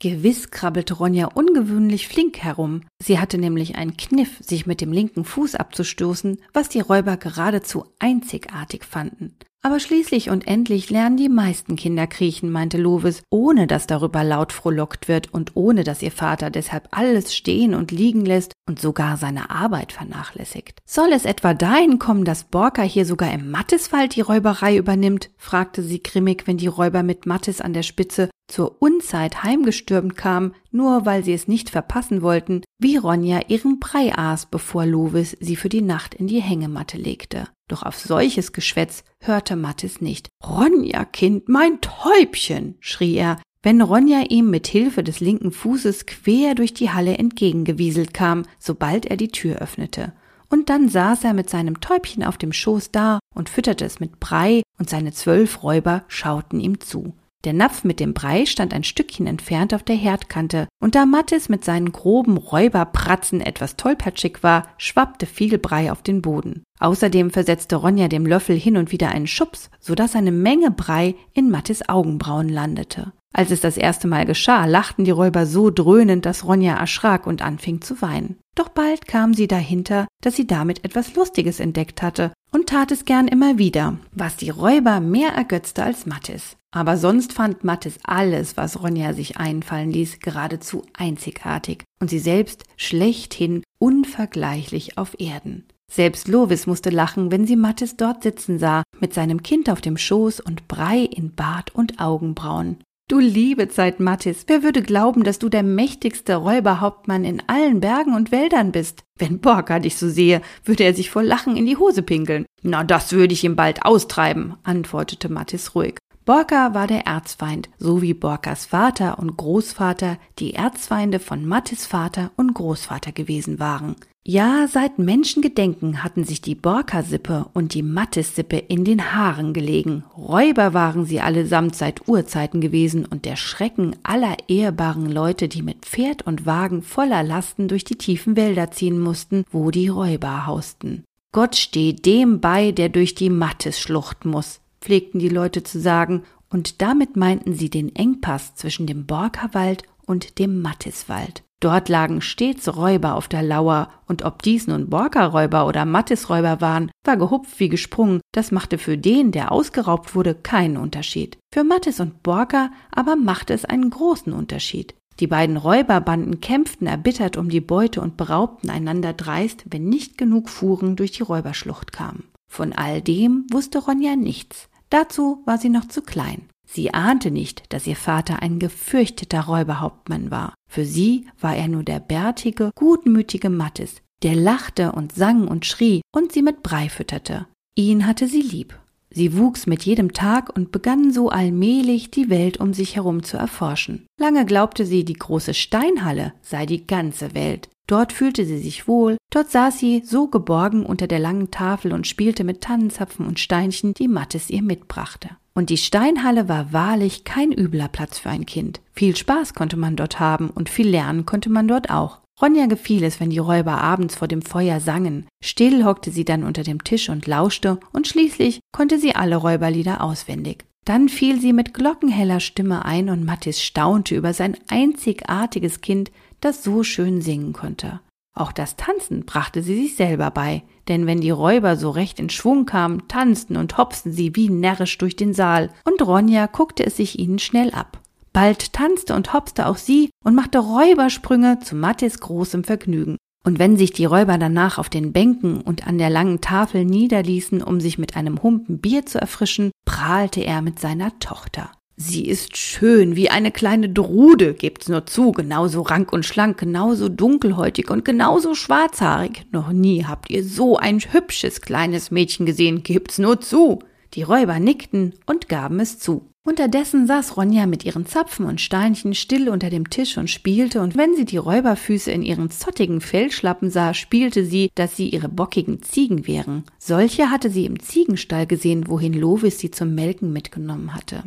Gewiss 0.00 0.50
krabbelte 0.50 0.94
Ronja 0.94 1.28
ungewöhnlich 1.28 2.08
flink 2.08 2.38
herum. 2.38 2.82
Sie 3.00 3.18
hatte 3.18 3.38
nämlich 3.38 3.76
einen 3.76 3.96
Kniff, 3.96 4.38
sich 4.40 4.66
mit 4.66 4.80
dem 4.80 4.92
linken 4.92 5.24
Fuß 5.24 5.54
abzustoßen, 5.54 6.42
was 6.52 6.68
die 6.68 6.80
Räuber 6.80 7.16
geradezu 7.16 7.86
einzigartig 8.00 8.84
fanden. 8.84 9.36
Aber 9.66 9.80
schließlich 9.80 10.28
und 10.28 10.46
endlich 10.46 10.90
lernen 10.90 11.16
die 11.16 11.30
meisten 11.30 11.76
Kinder 11.76 12.06
kriechen, 12.06 12.52
meinte 12.52 12.76
Lovis, 12.76 13.22
ohne 13.30 13.66
dass 13.66 13.86
darüber 13.86 14.22
laut 14.22 14.52
frohlockt 14.52 15.08
wird 15.08 15.32
und 15.32 15.52
ohne 15.54 15.84
dass 15.84 16.02
ihr 16.02 16.12
Vater 16.12 16.50
deshalb 16.50 16.88
alles 16.90 17.34
stehen 17.34 17.74
und 17.74 17.90
liegen 17.90 18.26
lässt 18.26 18.52
und 18.68 18.78
sogar 18.78 19.16
seine 19.16 19.48
Arbeit 19.48 19.92
vernachlässigt. 19.92 20.80
Soll 20.84 21.12
es 21.14 21.24
etwa 21.24 21.54
dahin 21.54 21.98
kommen, 21.98 22.26
dass 22.26 22.44
Borka 22.44 22.82
hier 22.82 23.06
sogar 23.06 23.32
im 23.32 23.50
Matteswald 23.50 24.14
die 24.14 24.20
Räuberei 24.20 24.76
übernimmt? 24.76 25.30
fragte 25.38 25.82
sie 25.82 26.02
grimmig, 26.02 26.46
wenn 26.46 26.58
die 26.58 26.66
Räuber 26.66 27.02
mit 27.02 27.24
Mattes 27.24 27.62
an 27.62 27.72
der 27.72 27.84
Spitze 27.84 28.28
zur 28.48 28.82
Unzeit 28.82 29.44
heimgestürmt 29.44 30.14
kamen, 30.14 30.54
nur 30.74 31.06
weil 31.06 31.24
sie 31.24 31.32
es 31.32 31.48
nicht 31.48 31.70
verpassen 31.70 32.20
wollten, 32.20 32.62
wie 32.78 32.96
Ronja 32.96 33.42
ihren 33.48 33.78
Brei 33.78 34.12
aß, 34.14 34.46
bevor 34.46 34.84
Lovis 34.84 35.36
sie 35.40 35.56
für 35.56 35.68
die 35.68 35.82
Nacht 35.82 36.14
in 36.14 36.26
die 36.26 36.42
Hängematte 36.42 36.98
legte. 36.98 37.48
Doch 37.68 37.82
auf 37.82 37.96
solches 37.96 38.52
Geschwätz 38.52 39.04
hörte 39.20 39.56
Mattes 39.56 40.00
nicht. 40.00 40.28
Ronja, 40.44 41.04
Kind, 41.04 41.48
mein 41.48 41.80
Täubchen, 41.80 42.74
schrie 42.80 43.14
er, 43.14 43.40
wenn 43.62 43.80
Ronja 43.80 44.24
ihm 44.28 44.50
mit 44.50 44.66
Hilfe 44.66 45.02
des 45.02 45.20
linken 45.20 45.52
Fußes 45.52 46.04
quer 46.04 46.54
durch 46.54 46.74
die 46.74 46.90
Halle 46.90 47.16
entgegengewieselt 47.16 48.12
kam, 48.12 48.44
sobald 48.58 49.06
er 49.06 49.16
die 49.16 49.28
Tür 49.28 49.56
öffnete. 49.56 50.12
Und 50.50 50.68
dann 50.68 50.88
saß 50.88 51.24
er 51.24 51.32
mit 51.32 51.48
seinem 51.48 51.80
Täubchen 51.80 52.22
auf 52.22 52.36
dem 52.36 52.52
Schoß 52.52 52.90
da 52.90 53.20
und 53.34 53.48
fütterte 53.48 53.84
es 53.84 54.00
mit 54.00 54.20
Brei, 54.20 54.62
und 54.78 54.90
seine 54.90 55.12
zwölf 55.12 55.62
Räuber 55.62 56.04
schauten 56.08 56.60
ihm 56.60 56.80
zu. 56.80 57.14
Der 57.44 57.52
Napf 57.52 57.84
mit 57.84 58.00
dem 58.00 58.14
Brei 58.14 58.46
stand 58.46 58.72
ein 58.72 58.84
Stückchen 58.84 59.26
entfernt 59.26 59.74
auf 59.74 59.82
der 59.82 59.96
Herdkante, 59.96 60.66
und 60.80 60.94
da 60.94 61.04
Mattis 61.04 61.50
mit 61.50 61.62
seinen 61.62 61.92
groben 61.92 62.38
Räuberpratzen 62.38 63.42
etwas 63.42 63.76
tollpatschig 63.76 64.42
war, 64.42 64.68
schwappte 64.78 65.26
viel 65.26 65.58
Brei 65.58 65.92
auf 65.92 66.02
den 66.02 66.22
Boden. 66.22 66.62
Außerdem 66.80 67.30
versetzte 67.30 67.76
Ronja 67.76 68.08
dem 68.08 68.24
Löffel 68.24 68.56
hin 68.56 68.78
und 68.78 68.92
wieder 68.92 69.10
einen 69.10 69.26
Schubs, 69.26 69.70
so 69.78 69.94
dass 69.94 70.16
eine 70.16 70.32
Menge 70.32 70.70
Brei 70.70 71.16
in 71.34 71.50
Mattis 71.50 71.86
Augenbrauen 71.86 72.48
landete. 72.48 73.12
Als 73.34 73.50
es 73.50 73.60
das 73.60 73.76
erste 73.76 74.06
Mal 74.06 74.24
geschah, 74.24 74.64
lachten 74.64 75.04
die 75.04 75.10
Räuber 75.10 75.44
so 75.44 75.68
dröhnend, 75.68 76.24
dass 76.24 76.46
Ronja 76.46 76.76
erschrak 76.76 77.26
und 77.26 77.42
anfing 77.42 77.82
zu 77.82 78.00
weinen. 78.00 78.38
Doch 78.54 78.68
bald 78.68 79.06
kam 79.06 79.34
sie 79.34 79.48
dahinter, 79.48 80.06
dass 80.22 80.36
sie 80.36 80.46
damit 80.46 80.84
etwas 80.84 81.14
Lustiges 81.16 81.60
entdeckt 81.60 82.00
hatte 82.00 82.32
und 82.52 82.68
tat 82.68 82.92
es 82.92 83.04
gern 83.04 83.26
immer 83.26 83.58
wieder, 83.58 83.98
was 84.12 84.36
die 84.36 84.50
Räuber 84.50 85.00
mehr 85.00 85.30
ergötzte 85.30 85.82
als 85.82 86.06
Mattis. 86.06 86.56
Aber 86.74 86.96
sonst 86.96 87.32
fand 87.32 87.62
Mattes 87.62 88.00
alles, 88.02 88.56
was 88.56 88.82
Ronja 88.82 89.12
sich 89.12 89.36
einfallen 89.36 89.92
ließ, 89.92 90.18
geradezu 90.18 90.82
einzigartig 90.92 91.84
und 92.00 92.10
sie 92.10 92.18
selbst 92.18 92.64
schlechthin 92.76 93.62
unvergleichlich 93.78 94.98
auf 94.98 95.20
Erden. 95.20 95.66
Selbst 95.88 96.26
Lovis 96.26 96.66
musste 96.66 96.90
lachen, 96.90 97.30
wenn 97.30 97.46
sie 97.46 97.54
Mattes 97.54 97.96
dort 97.96 98.24
sitzen 98.24 98.58
sah, 98.58 98.82
mit 98.98 99.14
seinem 99.14 99.44
Kind 99.44 99.70
auf 99.70 99.80
dem 99.80 99.96
Schoß 99.96 100.40
und 100.40 100.66
Brei 100.66 100.98
in 100.98 101.32
Bart 101.32 101.72
und 101.72 102.00
Augenbrauen. 102.00 102.78
Du 103.06 103.20
liebe 103.20 103.68
Zeit, 103.68 104.00
Mattis, 104.00 104.44
wer 104.48 104.64
würde 104.64 104.82
glauben, 104.82 105.22
dass 105.22 105.38
du 105.38 105.48
der 105.48 105.62
mächtigste 105.62 106.36
Räuberhauptmann 106.36 107.24
in 107.24 107.42
allen 107.46 107.80
Bergen 107.80 108.14
und 108.14 108.32
Wäldern 108.32 108.72
bist? 108.72 109.04
Wenn 109.16 109.40
Borka 109.40 109.78
dich 109.78 109.96
so 109.96 110.08
sehe, 110.08 110.40
würde 110.64 110.82
er 110.82 110.94
sich 110.94 111.10
vor 111.10 111.22
Lachen 111.22 111.56
in 111.56 111.66
die 111.66 111.76
Hose 111.76 112.02
pinkeln. 112.02 112.46
Na, 112.62 112.82
das 112.82 113.12
würde 113.12 113.34
ich 113.34 113.44
ihm 113.44 113.54
bald 113.54 113.84
austreiben, 113.84 114.54
antwortete 114.64 115.28
Mattis 115.28 115.74
ruhig. 115.74 115.98
Borka 116.24 116.72
war 116.72 116.86
der 116.86 117.06
Erzfeind, 117.06 117.68
so 117.78 118.00
wie 118.00 118.14
Borkas 118.14 118.64
Vater 118.64 119.18
und 119.18 119.36
Großvater 119.36 120.16
die 120.38 120.54
Erzfeinde 120.54 121.18
von 121.18 121.44
Mattis 121.44 121.84
Vater 121.84 122.30
und 122.36 122.54
Großvater 122.54 123.12
gewesen 123.12 123.58
waren. 123.58 123.96
Ja, 124.26 124.66
seit 124.66 124.98
Menschengedenken 124.98 126.02
hatten 126.02 126.24
sich 126.24 126.40
die 126.40 126.54
Borka-Sippe 126.54 127.44
und 127.52 127.74
die 127.74 127.82
Mattis-Sippe 127.82 128.56
in 128.56 128.86
den 128.86 129.12
Haaren 129.12 129.52
gelegen. 129.52 130.04
Räuber 130.16 130.72
waren 130.72 131.04
sie 131.04 131.20
allesamt 131.20 131.76
seit 131.76 132.08
Urzeiten 132.08 132.62
gewesen 132.62 133.04
und 133.04 133.26
der 133.26 133.36
Schrecken 133.36 133.94
aller 134.02 134.34
ehrbaren 134.48 135.12
Leute, 135.12 135.48
die 135.48 135.60
mit 135.60 135.84
Pferd 135.84 136.22
und 136.22 136.46
Wagen 136.46 136.80
voller 136.80 137.22
Lasten 137.22 137.68
durch 137.68 137.84
die 137.84 137.98
tiefen 137.98 138.34
Wälder 138.34 138.70
ziehen 138.70 138.98
mussten, 138.98 139.44
wo 139.50 139.70
die 139.70 139.88
Räuber 139.88 140.46
hausten. 140.46 141.04
Gott 141.32 141.56
steh 141.56 141.92
dem 141.92 142.40
bei, 142.40 142.72
der 142.72 142.88
durch 142.88 143.14
die 143.14 143.28
Mattis 143.28 143.78
schluchten 143.78 144.30
muss 144.30 144.62
pflegten 144.84 145.18
die 145.18 145.28
Leute 145.28 145.62
zu 145.62 145.80
sagen, 145.80 146.22
und 146.50 146.82
damit 146.82 147.16
meinten 147.16 147.54
sie 147.54 147.70
den 147.70 147.96
Engpass 147.96 148.54
zwischen 148.54 148.86
dem 148.86 149.06
Borkerwald 149.06 149.82
und 150.06 150.38
dem 150.38 150.62
Mattiswald. 150.62 151.42
Dort 151.58 151.88
lagen 151.88 152.20
stets 152.20 152.76
Räuber 152.76 153.14
auf 153.14 153.26
der 153.26 153.42
Lauer, 153.42 153.88
und 154.06 154.22
ob 154.22 154.42
dies 154.42 154.66
nun 154.66 154.90
Borkerräuber 154.90 155.66
oder 155.66 155.86
Mattisräuber 155.86 156.60
waren, 156.60 156.90
war 157.04 157.16
gehupft 157.16 157.58
wie 157.58 157.70
gesprungen, 157.70 158.20
das 158.32 158.52
machte 158.52 158.76
für 158.76 158.98
den, 158.98 159.32
der 159.32 159.50
ausgeraubt 159.50 160.14
wurde, 160.14 160.34
keinen 160.34 160.76
Unterschied. 160.76 161.38
Für 161.52 161.64
Mattis 161.64 162.00
und 162.00 162.22
Borker 162.22 162.70
aber 162.92 163.16
machte 163.16 163.54
es 163.54 163.64
einen 163.64 163.88
großen 163.88 164.32
Unterschied. 164.32 164.94
Die 165.20 165.26
beiden 165.26 165.56
Räuberbanden 165.56 166.40
kämpften 166.40 166.86
erbittert 166.86 167.36
um 167.36 167.48
die 167.48 167.62
Beute 167.62 168.00
und 168.00 168.16
beraubten 168.16 168.68
einander 168.68 169.12
dreist, 169.12 169.64
wenn 169.70 169.88
nicht 169.88 170.18
genug 170.18 170.50
Fuhren 170.50 170.96
durch 170.96 171.12
die 171.12 171.22
Räuberschlucht 171.22 171.92
kamen. 171.92 172.24
Von 172.46 172.72
all 172.72 173.00
dem 173.00 173.46
wusste 173.50 173.78
Ronja 173.78 174.16
nichts. 174.16 174.68
Dazu 174.94 175.42
war 175.44 175.58
sie 175.58 175.70
noch 175.70 175.88
zu 175.88 176.02
klein. 176.02 176.42
Sie 176.68 176.94
ahnte 176.94 177.32
nicht, 177.32 177.64
dass 177.72 177.84
ihr 177.84 177.96
Vater 177.96 178.42
ein 178.42 178.60
gefürchteter 178.60 179.40
Räuberhauptmann 179.40 180.30
war. 180.30 180.54
Für 180.70 180.84
sie 180.84 181.26
war 181.40 181.56
er 181.56 181.66
nur 181.66 181.82
der 181.82 181.98
bärtige, 181.98 182.70
gutmütige 182.76 183.50
Mattes, 183.50 183.96
der 184.22 184.36
lachte 184.36 184.92
und 184.92 185.12
sang 185.12 185.48
und 185.48 185.66
schrie 185.66 186.00
und 186.14 186.30
sie 186.30 186.42
mit 186.42 186.62
Brei 186.62 186.88
fütterte. 186.88 187.48
Ihn 187.74 188.06
hatte 188.06 188.28
sie 188.28 188.40
lieb. 188.40 188.78
Sie 189.10 189.36
wuchs 189.36 189.66
mit 189.66 189.82
jedem 189.82 190.12
Tag 190.12 190.56
und 190.56 190.70
begann 190.70 191.12
so 191.12 191.28
allmählich 191.28 192.12
die 192.12 192.30
Welt 192.30 192.58
um 192.60 192.72
sich 192.72 192.94
herum 192.94 193.24
zu 193.24 193.36
erforschen. 193.36 194.06
Lange 194.20 194.46
glaubte 194.46 194.86
sie, 194.86 195.04
die 195.04 195.14
große 195.14 195.54
Steinhalle 195.54 196.34
sei 196.40 196.66
die 196.66 196.86
ganze 196.86 197.34
Welt. 197.34 197.68
Dort 197.86 198.12
fühlte 198.12 198.46
sie 198.46 198.58
sich 198.58 198.88
wohl, 198.88 199.16
dort 199.30 199.50
saß 199.50 199.78
sie 199.78 200.02
so 200.04 200.28
geborgen 200.28 200.86
unter 200.86 201.06
der 201.06 201.18
langen 201.18 201.50
Tafel 201.50 201.92
und 201.92 202.06
spielte 202.06 202.44
mit 202.44 202.62
Tannenzapfen 202.62 203.26
und 203.26 203.38
Steinchen, 203.38 203.92
die 203.94 204.08
Mattes 204.08 204.48
ihr 204.48 204.62
mitbrachte. 204.62 205.30
Und 205.54 205.70
die 205.70 205.76
Steinhalle 205.76 206.48
war 206.48 206.72
wahrlich 206.72 207.24
kein 207.24 207.52
übler 207.52 207.88
Platz 207.88 208.18
für 208.18 208.30
ein 208.30 208.46
Kind. 208.46 208.80
Viel 208.92 209.14
Spaß 209.14 209.54
konnte 209.54 209.76
man 209.76 209.96
dort 209.96 210.18
haben 210.18 210.50
und 210.50 210.68
viel 210.68 210.88
lernen 210.88 211.26
konnte 211.26 211.50
man 211.50 211.68
dort 211.68 211.90
auch. 211.90 212.20
Ronja 212.40 212.66
gefiel 212.66 213.04
es, 213.04 213.20
wenn 213.20 213.30
die 213.30 213.38
Räuber 213.38 213.80
abends 213.80 214.16
vor 214.16 214.26
dem 214.26 214.42
Feuer 214.42 214.80
sangen. 214.80 215.26
Still 215.40 215.84
hockte 215.84 216.10
sie 216.10 216.24
dann 216.24 216.42
unter 216.42 216.64
dem 216.64 216.82
Tisch 216.82 217.08
und 217.08 217.26
lauschte, 217.28 217.78
und 217.92 218.08
schließlich 218.08 218.58
konnte 218.72 218.98
sie 218.98 219.14
alle 219.14 219.36
Räuberlieder 219.36 220.02
auswendig. 220.02 220.64
Dann 220.84 221.08
fiel 221.08 221.40
sie 221.40 221.52
mit 221.52 221.72
glockenheller 221.72 222.40
Stimme 222.40 222.84
ein 222.84 223.08
und 223.08 223.24
Mattis 223.24 223.62
staunte 223.62 224.16
über 224.16 224.34
sein 224.34 224.56
einzigartiges 224.68 225.80
Kind, 225.80 226.10
das 226.44 226.62
so 226.62 226.82
schön 226.82 227.20
singen 227.20 227.52
konnte. 227.52 228.00
Auch 228.36 228.50
das 228.50 228.76
Tanzen 228.76 229.24
brachte 229.24 229.62
sie 229.62 229.76
sich 229.76 229.96
selber 229.96 230.30
bei, 230.30 230.64
denn 230.88 231.06
wenn 231.06 231.20
die 231.20 231.30
Räuber 231.30 231.76
so 231.76 231.90
recht 231.90 232.18
in 232.18 232.30
Schwung 232.30 232.66
kamen, 232.66 233.06
tanzten 233.06 233.56
und 233.56 233.78
hopsten 233.78 234.12
sie 234.12 234.34
wie 234.34 234.50
närrisch 234.50 234.98
durch 234.98 235.14
den 235.14 235.32
Saal, 235.32 235.70
und 235.84 236.02
Ronja 236.02 236.46
guckte 236.46 236.84
es 236.84 236.96
sich 236.96 237.18
ihnen 237.18 237.38
schnell 237.38 237.70
ab. 237.70 238.00
Bald 238.32 238.72
tanzte 238.72 239.14
und 239.14 239.32
hopste 239.32 239.66
auch 239.66 239.76
sie 239.76 240.10
und 240.24 240.34
machte 240.34 240.58
Räubersprünge 240.58 241.60
zu 241.60 241.76
Mattis 241.76 242.18
großem 242.18 242.64
Vergnügen. 242.64 243.16
Und 243.46 243.60
wenn 243.60 243.76
sich 243.76 243.92
die 243.92 244.06
Räuber 244.06 244.38
danach 244.38 244.78
auf 244.78 244.88
den 244.88 245.12
Bänken 245.12 245.60
und 245.60 245.86
an 245.86 245.98
der 245.98 246.10
langen 246.10 246.40
Tafel 246.40 246.84
niederließen, 246.84 247.62
um 247.62 247.80
sich 247.80 247.98
mit 247.98 248.16
einem 248.16 248.42
Humpen 248.42 248.80
Bier 248.80 249.06
zu 249.06 249.20
erfrischen, 249.20 249.70
prahlte 249.84 250.40
er 250.40 250.62
mit 250.62 250.80
seiner 250.80 251.16
Tochter. 251.20 251.70
Sie 251.96 252.26
ist 252.26 252.56
schön 252.56 253.14
wie 253.14 253.30
eine 253.30 253.52
kleine 253.52 253.88
Drude, 253.88 254.54
gebt's 254.54 254.88
nur 254.88 255.06
zu, 255.06 255.30
genauso 255.30 255.82
rank 255.82 256.12
und 256.12 256.26
schlank, 256.26 256.58
genauso 256.58 257.08
dunkelhäutig 257.08 257.88
und 257.88 258.04
genauso 258.04 258.56
schwarzhaarig. 258.56 259.46
Noch 259.52 259.70
nie 259.70 260.04
habt 260.04 260.28
ihr 260.28 260.42
so 260.42 260.76
ein 260.76 260.98
hübsches 260.98 261.60
kleines 261.60 262.10
Mädchen 262.10 262.46
gesehen, 262.46 262.82
gebt's 262.82 263.18
nur 263.18 263.40
zu. 263.40 263.78
Die 264.14 264.22
Räuber 264.22 264.58
nickten 264.58 265.14
und 265.26 265.48
gaben 265.48 265.78
es 265.78 266.00
zu. 266.00 266.28
Unterdessen 266.46 267.06
saß 267.06 267.36
Ronja 267.36 267.66
mit 267.66 267.84
ihren 267.84 268.06
Zapfen 268.06 268.44
und 268.44 268.60
Steinchen 268.60 269.14
still 269.14 269.48
unter 269.48 269.70
dem 269.70 269.88
Tisch 269.88 270.18
und 270.18 270.28
spielte, 270.28 270.82
und 270.82 270.96
wenn 270.96 271.14
sie 271.14 271.24
die 271.24 271.38
Räuberfüße 271.38 272.10
in 272.10 272.22
ihren 272.22 272.50
zottigen 272.50 273.00
Fellschlappen 273.00 273.70
sah, 273.70 273.94
spielte 273.94 274.44
sie, 274.44 274.70
dass 274.74 274.96
sie 274.96 275.08
ihre 275.08 275.28
bockigen 275.28 275.80
Ziegen 275.82 276.26
wären. 276.26 276.64
Solche 276.78 277.30
hatte 277.30 277.50
sie 277.50 277.64
im 277.64 277.80
Ziegenstall 277.80 278.46
gesehen, 278.46 278.88
wohin 278.88 279.14
Lovis 279.14 279.58
sie 279.58 279.70
zum 279.70 279.94
Melken 279.94 280.32
mitgenommen 280.32 280.92
hatte. 280.92 281.22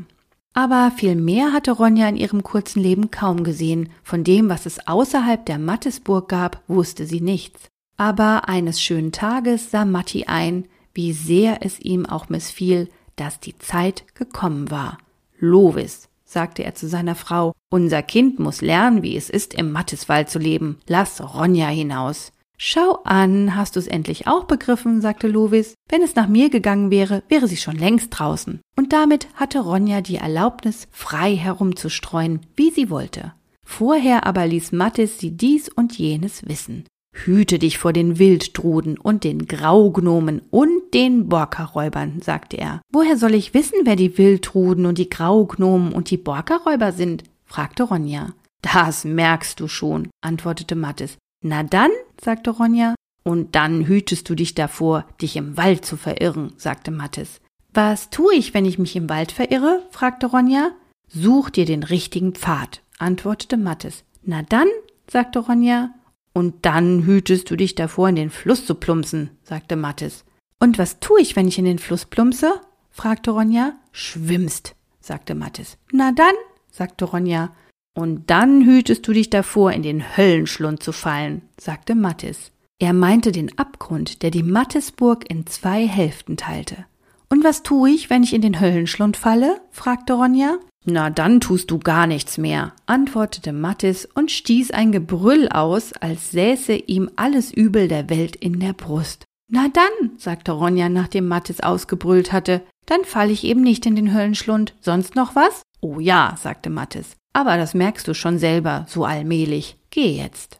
Aber 0.58 0.90
viel 0.90 1.14
mehr 1.14 1.54
hatte 1.54 1.72
Ronja 1.72 2.10
in 2.10 2.16
ihrem 2.16 2.42
kurzen 2.42 2.82
Leben 2.82 3.12
kaum 3.12 3.44
gesehen. 3.44 3.90
Von 4.02 4.24
dem, 4.24 4.50
was 4.50 4.66
es 4.66 4.88
außerhalb 4.88 5.46
der 5.46 5.60
Mattesburg 5.60 6.30
gab, 6.30 6.64
wusste 6.68 7.06
sie 7.06 7.22
nichts. 7.22 7.68
Aber 7.96 8.50
eines 8.50 8.82
schönen 8.82 9.12
Tages 9.12 9.70
sah 9.70 9.86
Matti 9.86 10.24
ein, 10.26 10.66
wie 10.96 11.14
sehr 11.14 11.60
es 11.64 11.80
ihm 11.80 12.08
auch 12.08 12.30
missfiel, 12.30 12.90
dass 13.18 13.40
die 13.40 13.56
Zeit 13.60 14.04
gekommen 14.16 14.72
war. 14.72 14.98
Lovis 15.38 16.10
sagte 16.26 16.64
er 16.64 16.74
zu 16.74 16.88
seiner 16.88 17.14
Frau. 17.14 17.54
Unser 17.70 18.02
Kind 18.02 18.40
muss 18.40 18.62
lernen, 18.62 19.04
wie 19.04 19.16
es 19.16 19.30
ist, 19.30 19.54
im 19.54 19.72
Matteswald 19.72 20.28
zu 20.28 20.40
leben. 20.40 20.80
Lass 20.88 21.22
Ronja 21.36 21.68
hinaus. 21.68 22.32
Schau 22.60 23.00
an, 23.04 23.56
hast 23.56 23.76
du's 23.76 23.86
endlich 23.86 24.26
auch 24.26 24.46
begriffen, 24.46 25.00
sagte 25.00 25.28
Lovis. 25.28 25.76
Wenn 25.90 26.02
es 26.02 26.16
nach 26.16 26.28
mir 26.28 26.50
gegangen 26.50 26.90
wäre, 26.90 27.22
wäre 27.30 27.48
sie 27.48 27.58
schon 27.58 27.76
längst 27.76 28.10
draußen. 28.12 28.62
Und 28.76 28.94
damit 28.94 29.28
hatte 29.36 29.60
Ronja 29.60 30.02
die 30.02 30.16
Erlaubnis, 30.16 30.88
frei 30.92 31.36
herumzustreuen, 31.36 32.42
wie 32.56 32.72
sie 32.72 32.90
wollte. 32.90 33.34
Vorher 33.64 34.26
aber 34.26 34.48
ließ 34.48 34.72
Mattis 34.72 35.20
sie 35.20 35.38
dies 35.38 35.70
und 35.70 35.98
jenes 35.98 36.48
wissen. 36.48 36.86
Hüte 37.14 37.60
dich 37.60 37.78
vor 37.78 37.94
den 37.94 38.18
Wildtruden 38.18 38.98
und 38.98 39.24
den 39.24 39.46
Graugnomen 39.46 40.42
und 40.50 40.94
den 40.94 41.30
Borkerräubern, 41.30 42.22
sagte 42.22 42.58
er. 42.58 42.82
Woher 42.92 43.18
soll 43.18 43.34
ich 43.34 43.54
wissen, 43.54 43.80
wer 43.84 43.96
die 43.96 44.18
Wildtruden 44.18 44.86
und 44.86 44.98
die 44.98 45.10
Graugnomen 45.10 45.94
und 45.94 46.10
die 46.10 46.18
Borkerräuber 46.18 46.92
sind? 46.92 47.24
fragte 47.46 47.84
Ronja. 47.84 48.34
Das 48.62 49.06
merkst 49.06 49.60
du 49.60 49.68
schon, 49.68 50.10
antwortete 50.22 50.76
Mattis. 50.76 51.18
Na 51.41 51.63
dann, 51.63 51.91
sagte 52.22 52.51
Ronja. 52.51 52.96
Und 53.24 53.56
dann 53.56 53.86
hütest 53.86 54.29
du 54.29 54.36
dich 54.36 54.56
davor, 54.56 55.06
dich 55.22 55.36
im 55.36 55.58
Wald 55.58 55.86
zu 55.86 55.98
verirren, 55.98 56.53
sagte 56.58 56.91
Mattis. 56.91 57.41
Was 57.74 58.10
tue 58.10 58.36
ich, 58.36 58.53
wenn 58.53 58.65
ich 58.65 58.79
mich 58.79 58.96
im 58.96 59.10
Wald 59.10 59.32
verirre? 59.32 59.84
fragte 59.91 60.27
Ronja. 60.27 60.72
Such 61.10 61.50
dir 61.50 61.65
den 61.65 61.84
richtigen 61.84 62.34
Pfad, 62.34 62.82
antwortete 62.98 63.58
Mattis. 63.58 64.03
Na 64.24 64.41
dann, 64.41 64.67
sagte 65.10 65.39
Ronja. 65.39 65.94
Und 66.34 66.65
dann 66.65 67.03
hütest 67.06 67.50
du 67.50 67.56
dich 67.56 67.75
davor, 67.75 68.10
in 68.10 68.15
den 68.15 68.29
Fluss 68.29 68.65
zu 68.65 68.75
plumpsen, 68.75 69.32
sagte 69.44 69.75
Mattis. 69.75 70.24
Und 70.60 70.77
was 70.77 71.00
tue 71.00 71.22
ich, 71.22 71.36
wenn 71.36 71.48
ich 71.48 71.58
in 71.58 71.65
den 71.65 71.79
Fluss 71.79 72.06
plumpse? 72.06 72.62
fragte 72.91 73.32
Ronja. 73.32 73.74
Schwimmst, 73.91 74.75
sagte 75.00 75.36
Mattis. 75.36 75.77
Na 75.91 76.12
dann, 76.12 76.34
sagte 76.72 77.06
Ronja. 77.06 77.53
Und 77.98 78.30
dann 78.30 78.63
hütest 78.63 79.08
du 79.08 79.12
dich 79.12 79.32
davor, 79.32 79.72
in 79.72 79.82
den 79.82 80.16
Höllenschlund 80.16 80.84
zu 80.84 80.92
fallen, 80.92 81.42
sagte 81.60 81.96
Mattis. 81.96 82.51
Er 82.77 82.94
meinte 82.94 83.32
den 83.32 83.58
Abgrund, 83.58 84.22
der 84.22 84.30
die 84.30 84.44
Mattisburg 84.44 85.27
in 85.27 85.48
zwei 85.48 85.88
Hälften 85.88 86.38
teilte. 86.38 86.86
Und 87.27 87.44
was 87.44 87.63
tue 87.63 87.89
ich, 87.89 88.12
wenn 88.12 88.22
ich 88.22 88.36
in 88.36 88.44
den 88.44 88.62
Höllenschlund 88.62 89.18
falle? 89.18 89.62
fragte 89.72 90.13
Ronja. 90.13 90.60
Na, 90.86 91.10
dann 91.10 91.42
tust 91.42 91.72
du 91.72 91.80
gar 91.80 92.06
nichts 92.06 92.38
mehr, 92.38 92.74
antwortete 92.86 93.51
Mattis 93.51 94.06
und 94.06 94.30
stieß 94.30 94.70
ein 94.70 94.92
Gebrüll 94.92 95.50
aus, 95.50 95.94
als 95.94 96.30
säße 96.30 96.75
ihm 96.75 97.10
alles 97.16 97.51
Übel 97.51 97.88
der 97.88 98.12
Welt 98.12 98.36
in 98.36 98.60
der 98.60 98.74
Brust. 98.74 99.25
Na 99.50 99.70
dann, 99.70 100.12
sagte 100.18 100.51
Ronja, 100.51 100.88
nachdem 100.88 101.27
Mattis 101.27 101.62
ausgebrüllt 101.62 102.32
hatte, 102.32 102.62
dann 102.86 103.06
fall 103.06 103.32
ich 103.32 103.44
eben 103.44 103.62
nicht 103.62 103.88
in 103.88 103.96
den 103.96 104.13
Höllenschlund. 104.13 104.75
Sonst 104.82 105.16
noch 105.16 105.36
was? 105.36 105.63
Oh 105.82 106.00
ja, 106.00 106.36
sagte 106.38 106.70
Mattis. 106.70 107.18
Aber 107.38 107.56
das 107.58 107.75
merkst 107.75 108.08
du 108.08 108.15
schon 108.15 108.39
selber, 108.39 108.88
so 108.89 109.06
allmählich. 109.06 109.77
Geh 109.91 110.10
jetzt. 110.17 110.60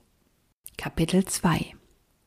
Kapitel 0.78 1.26
2 1.26 1.74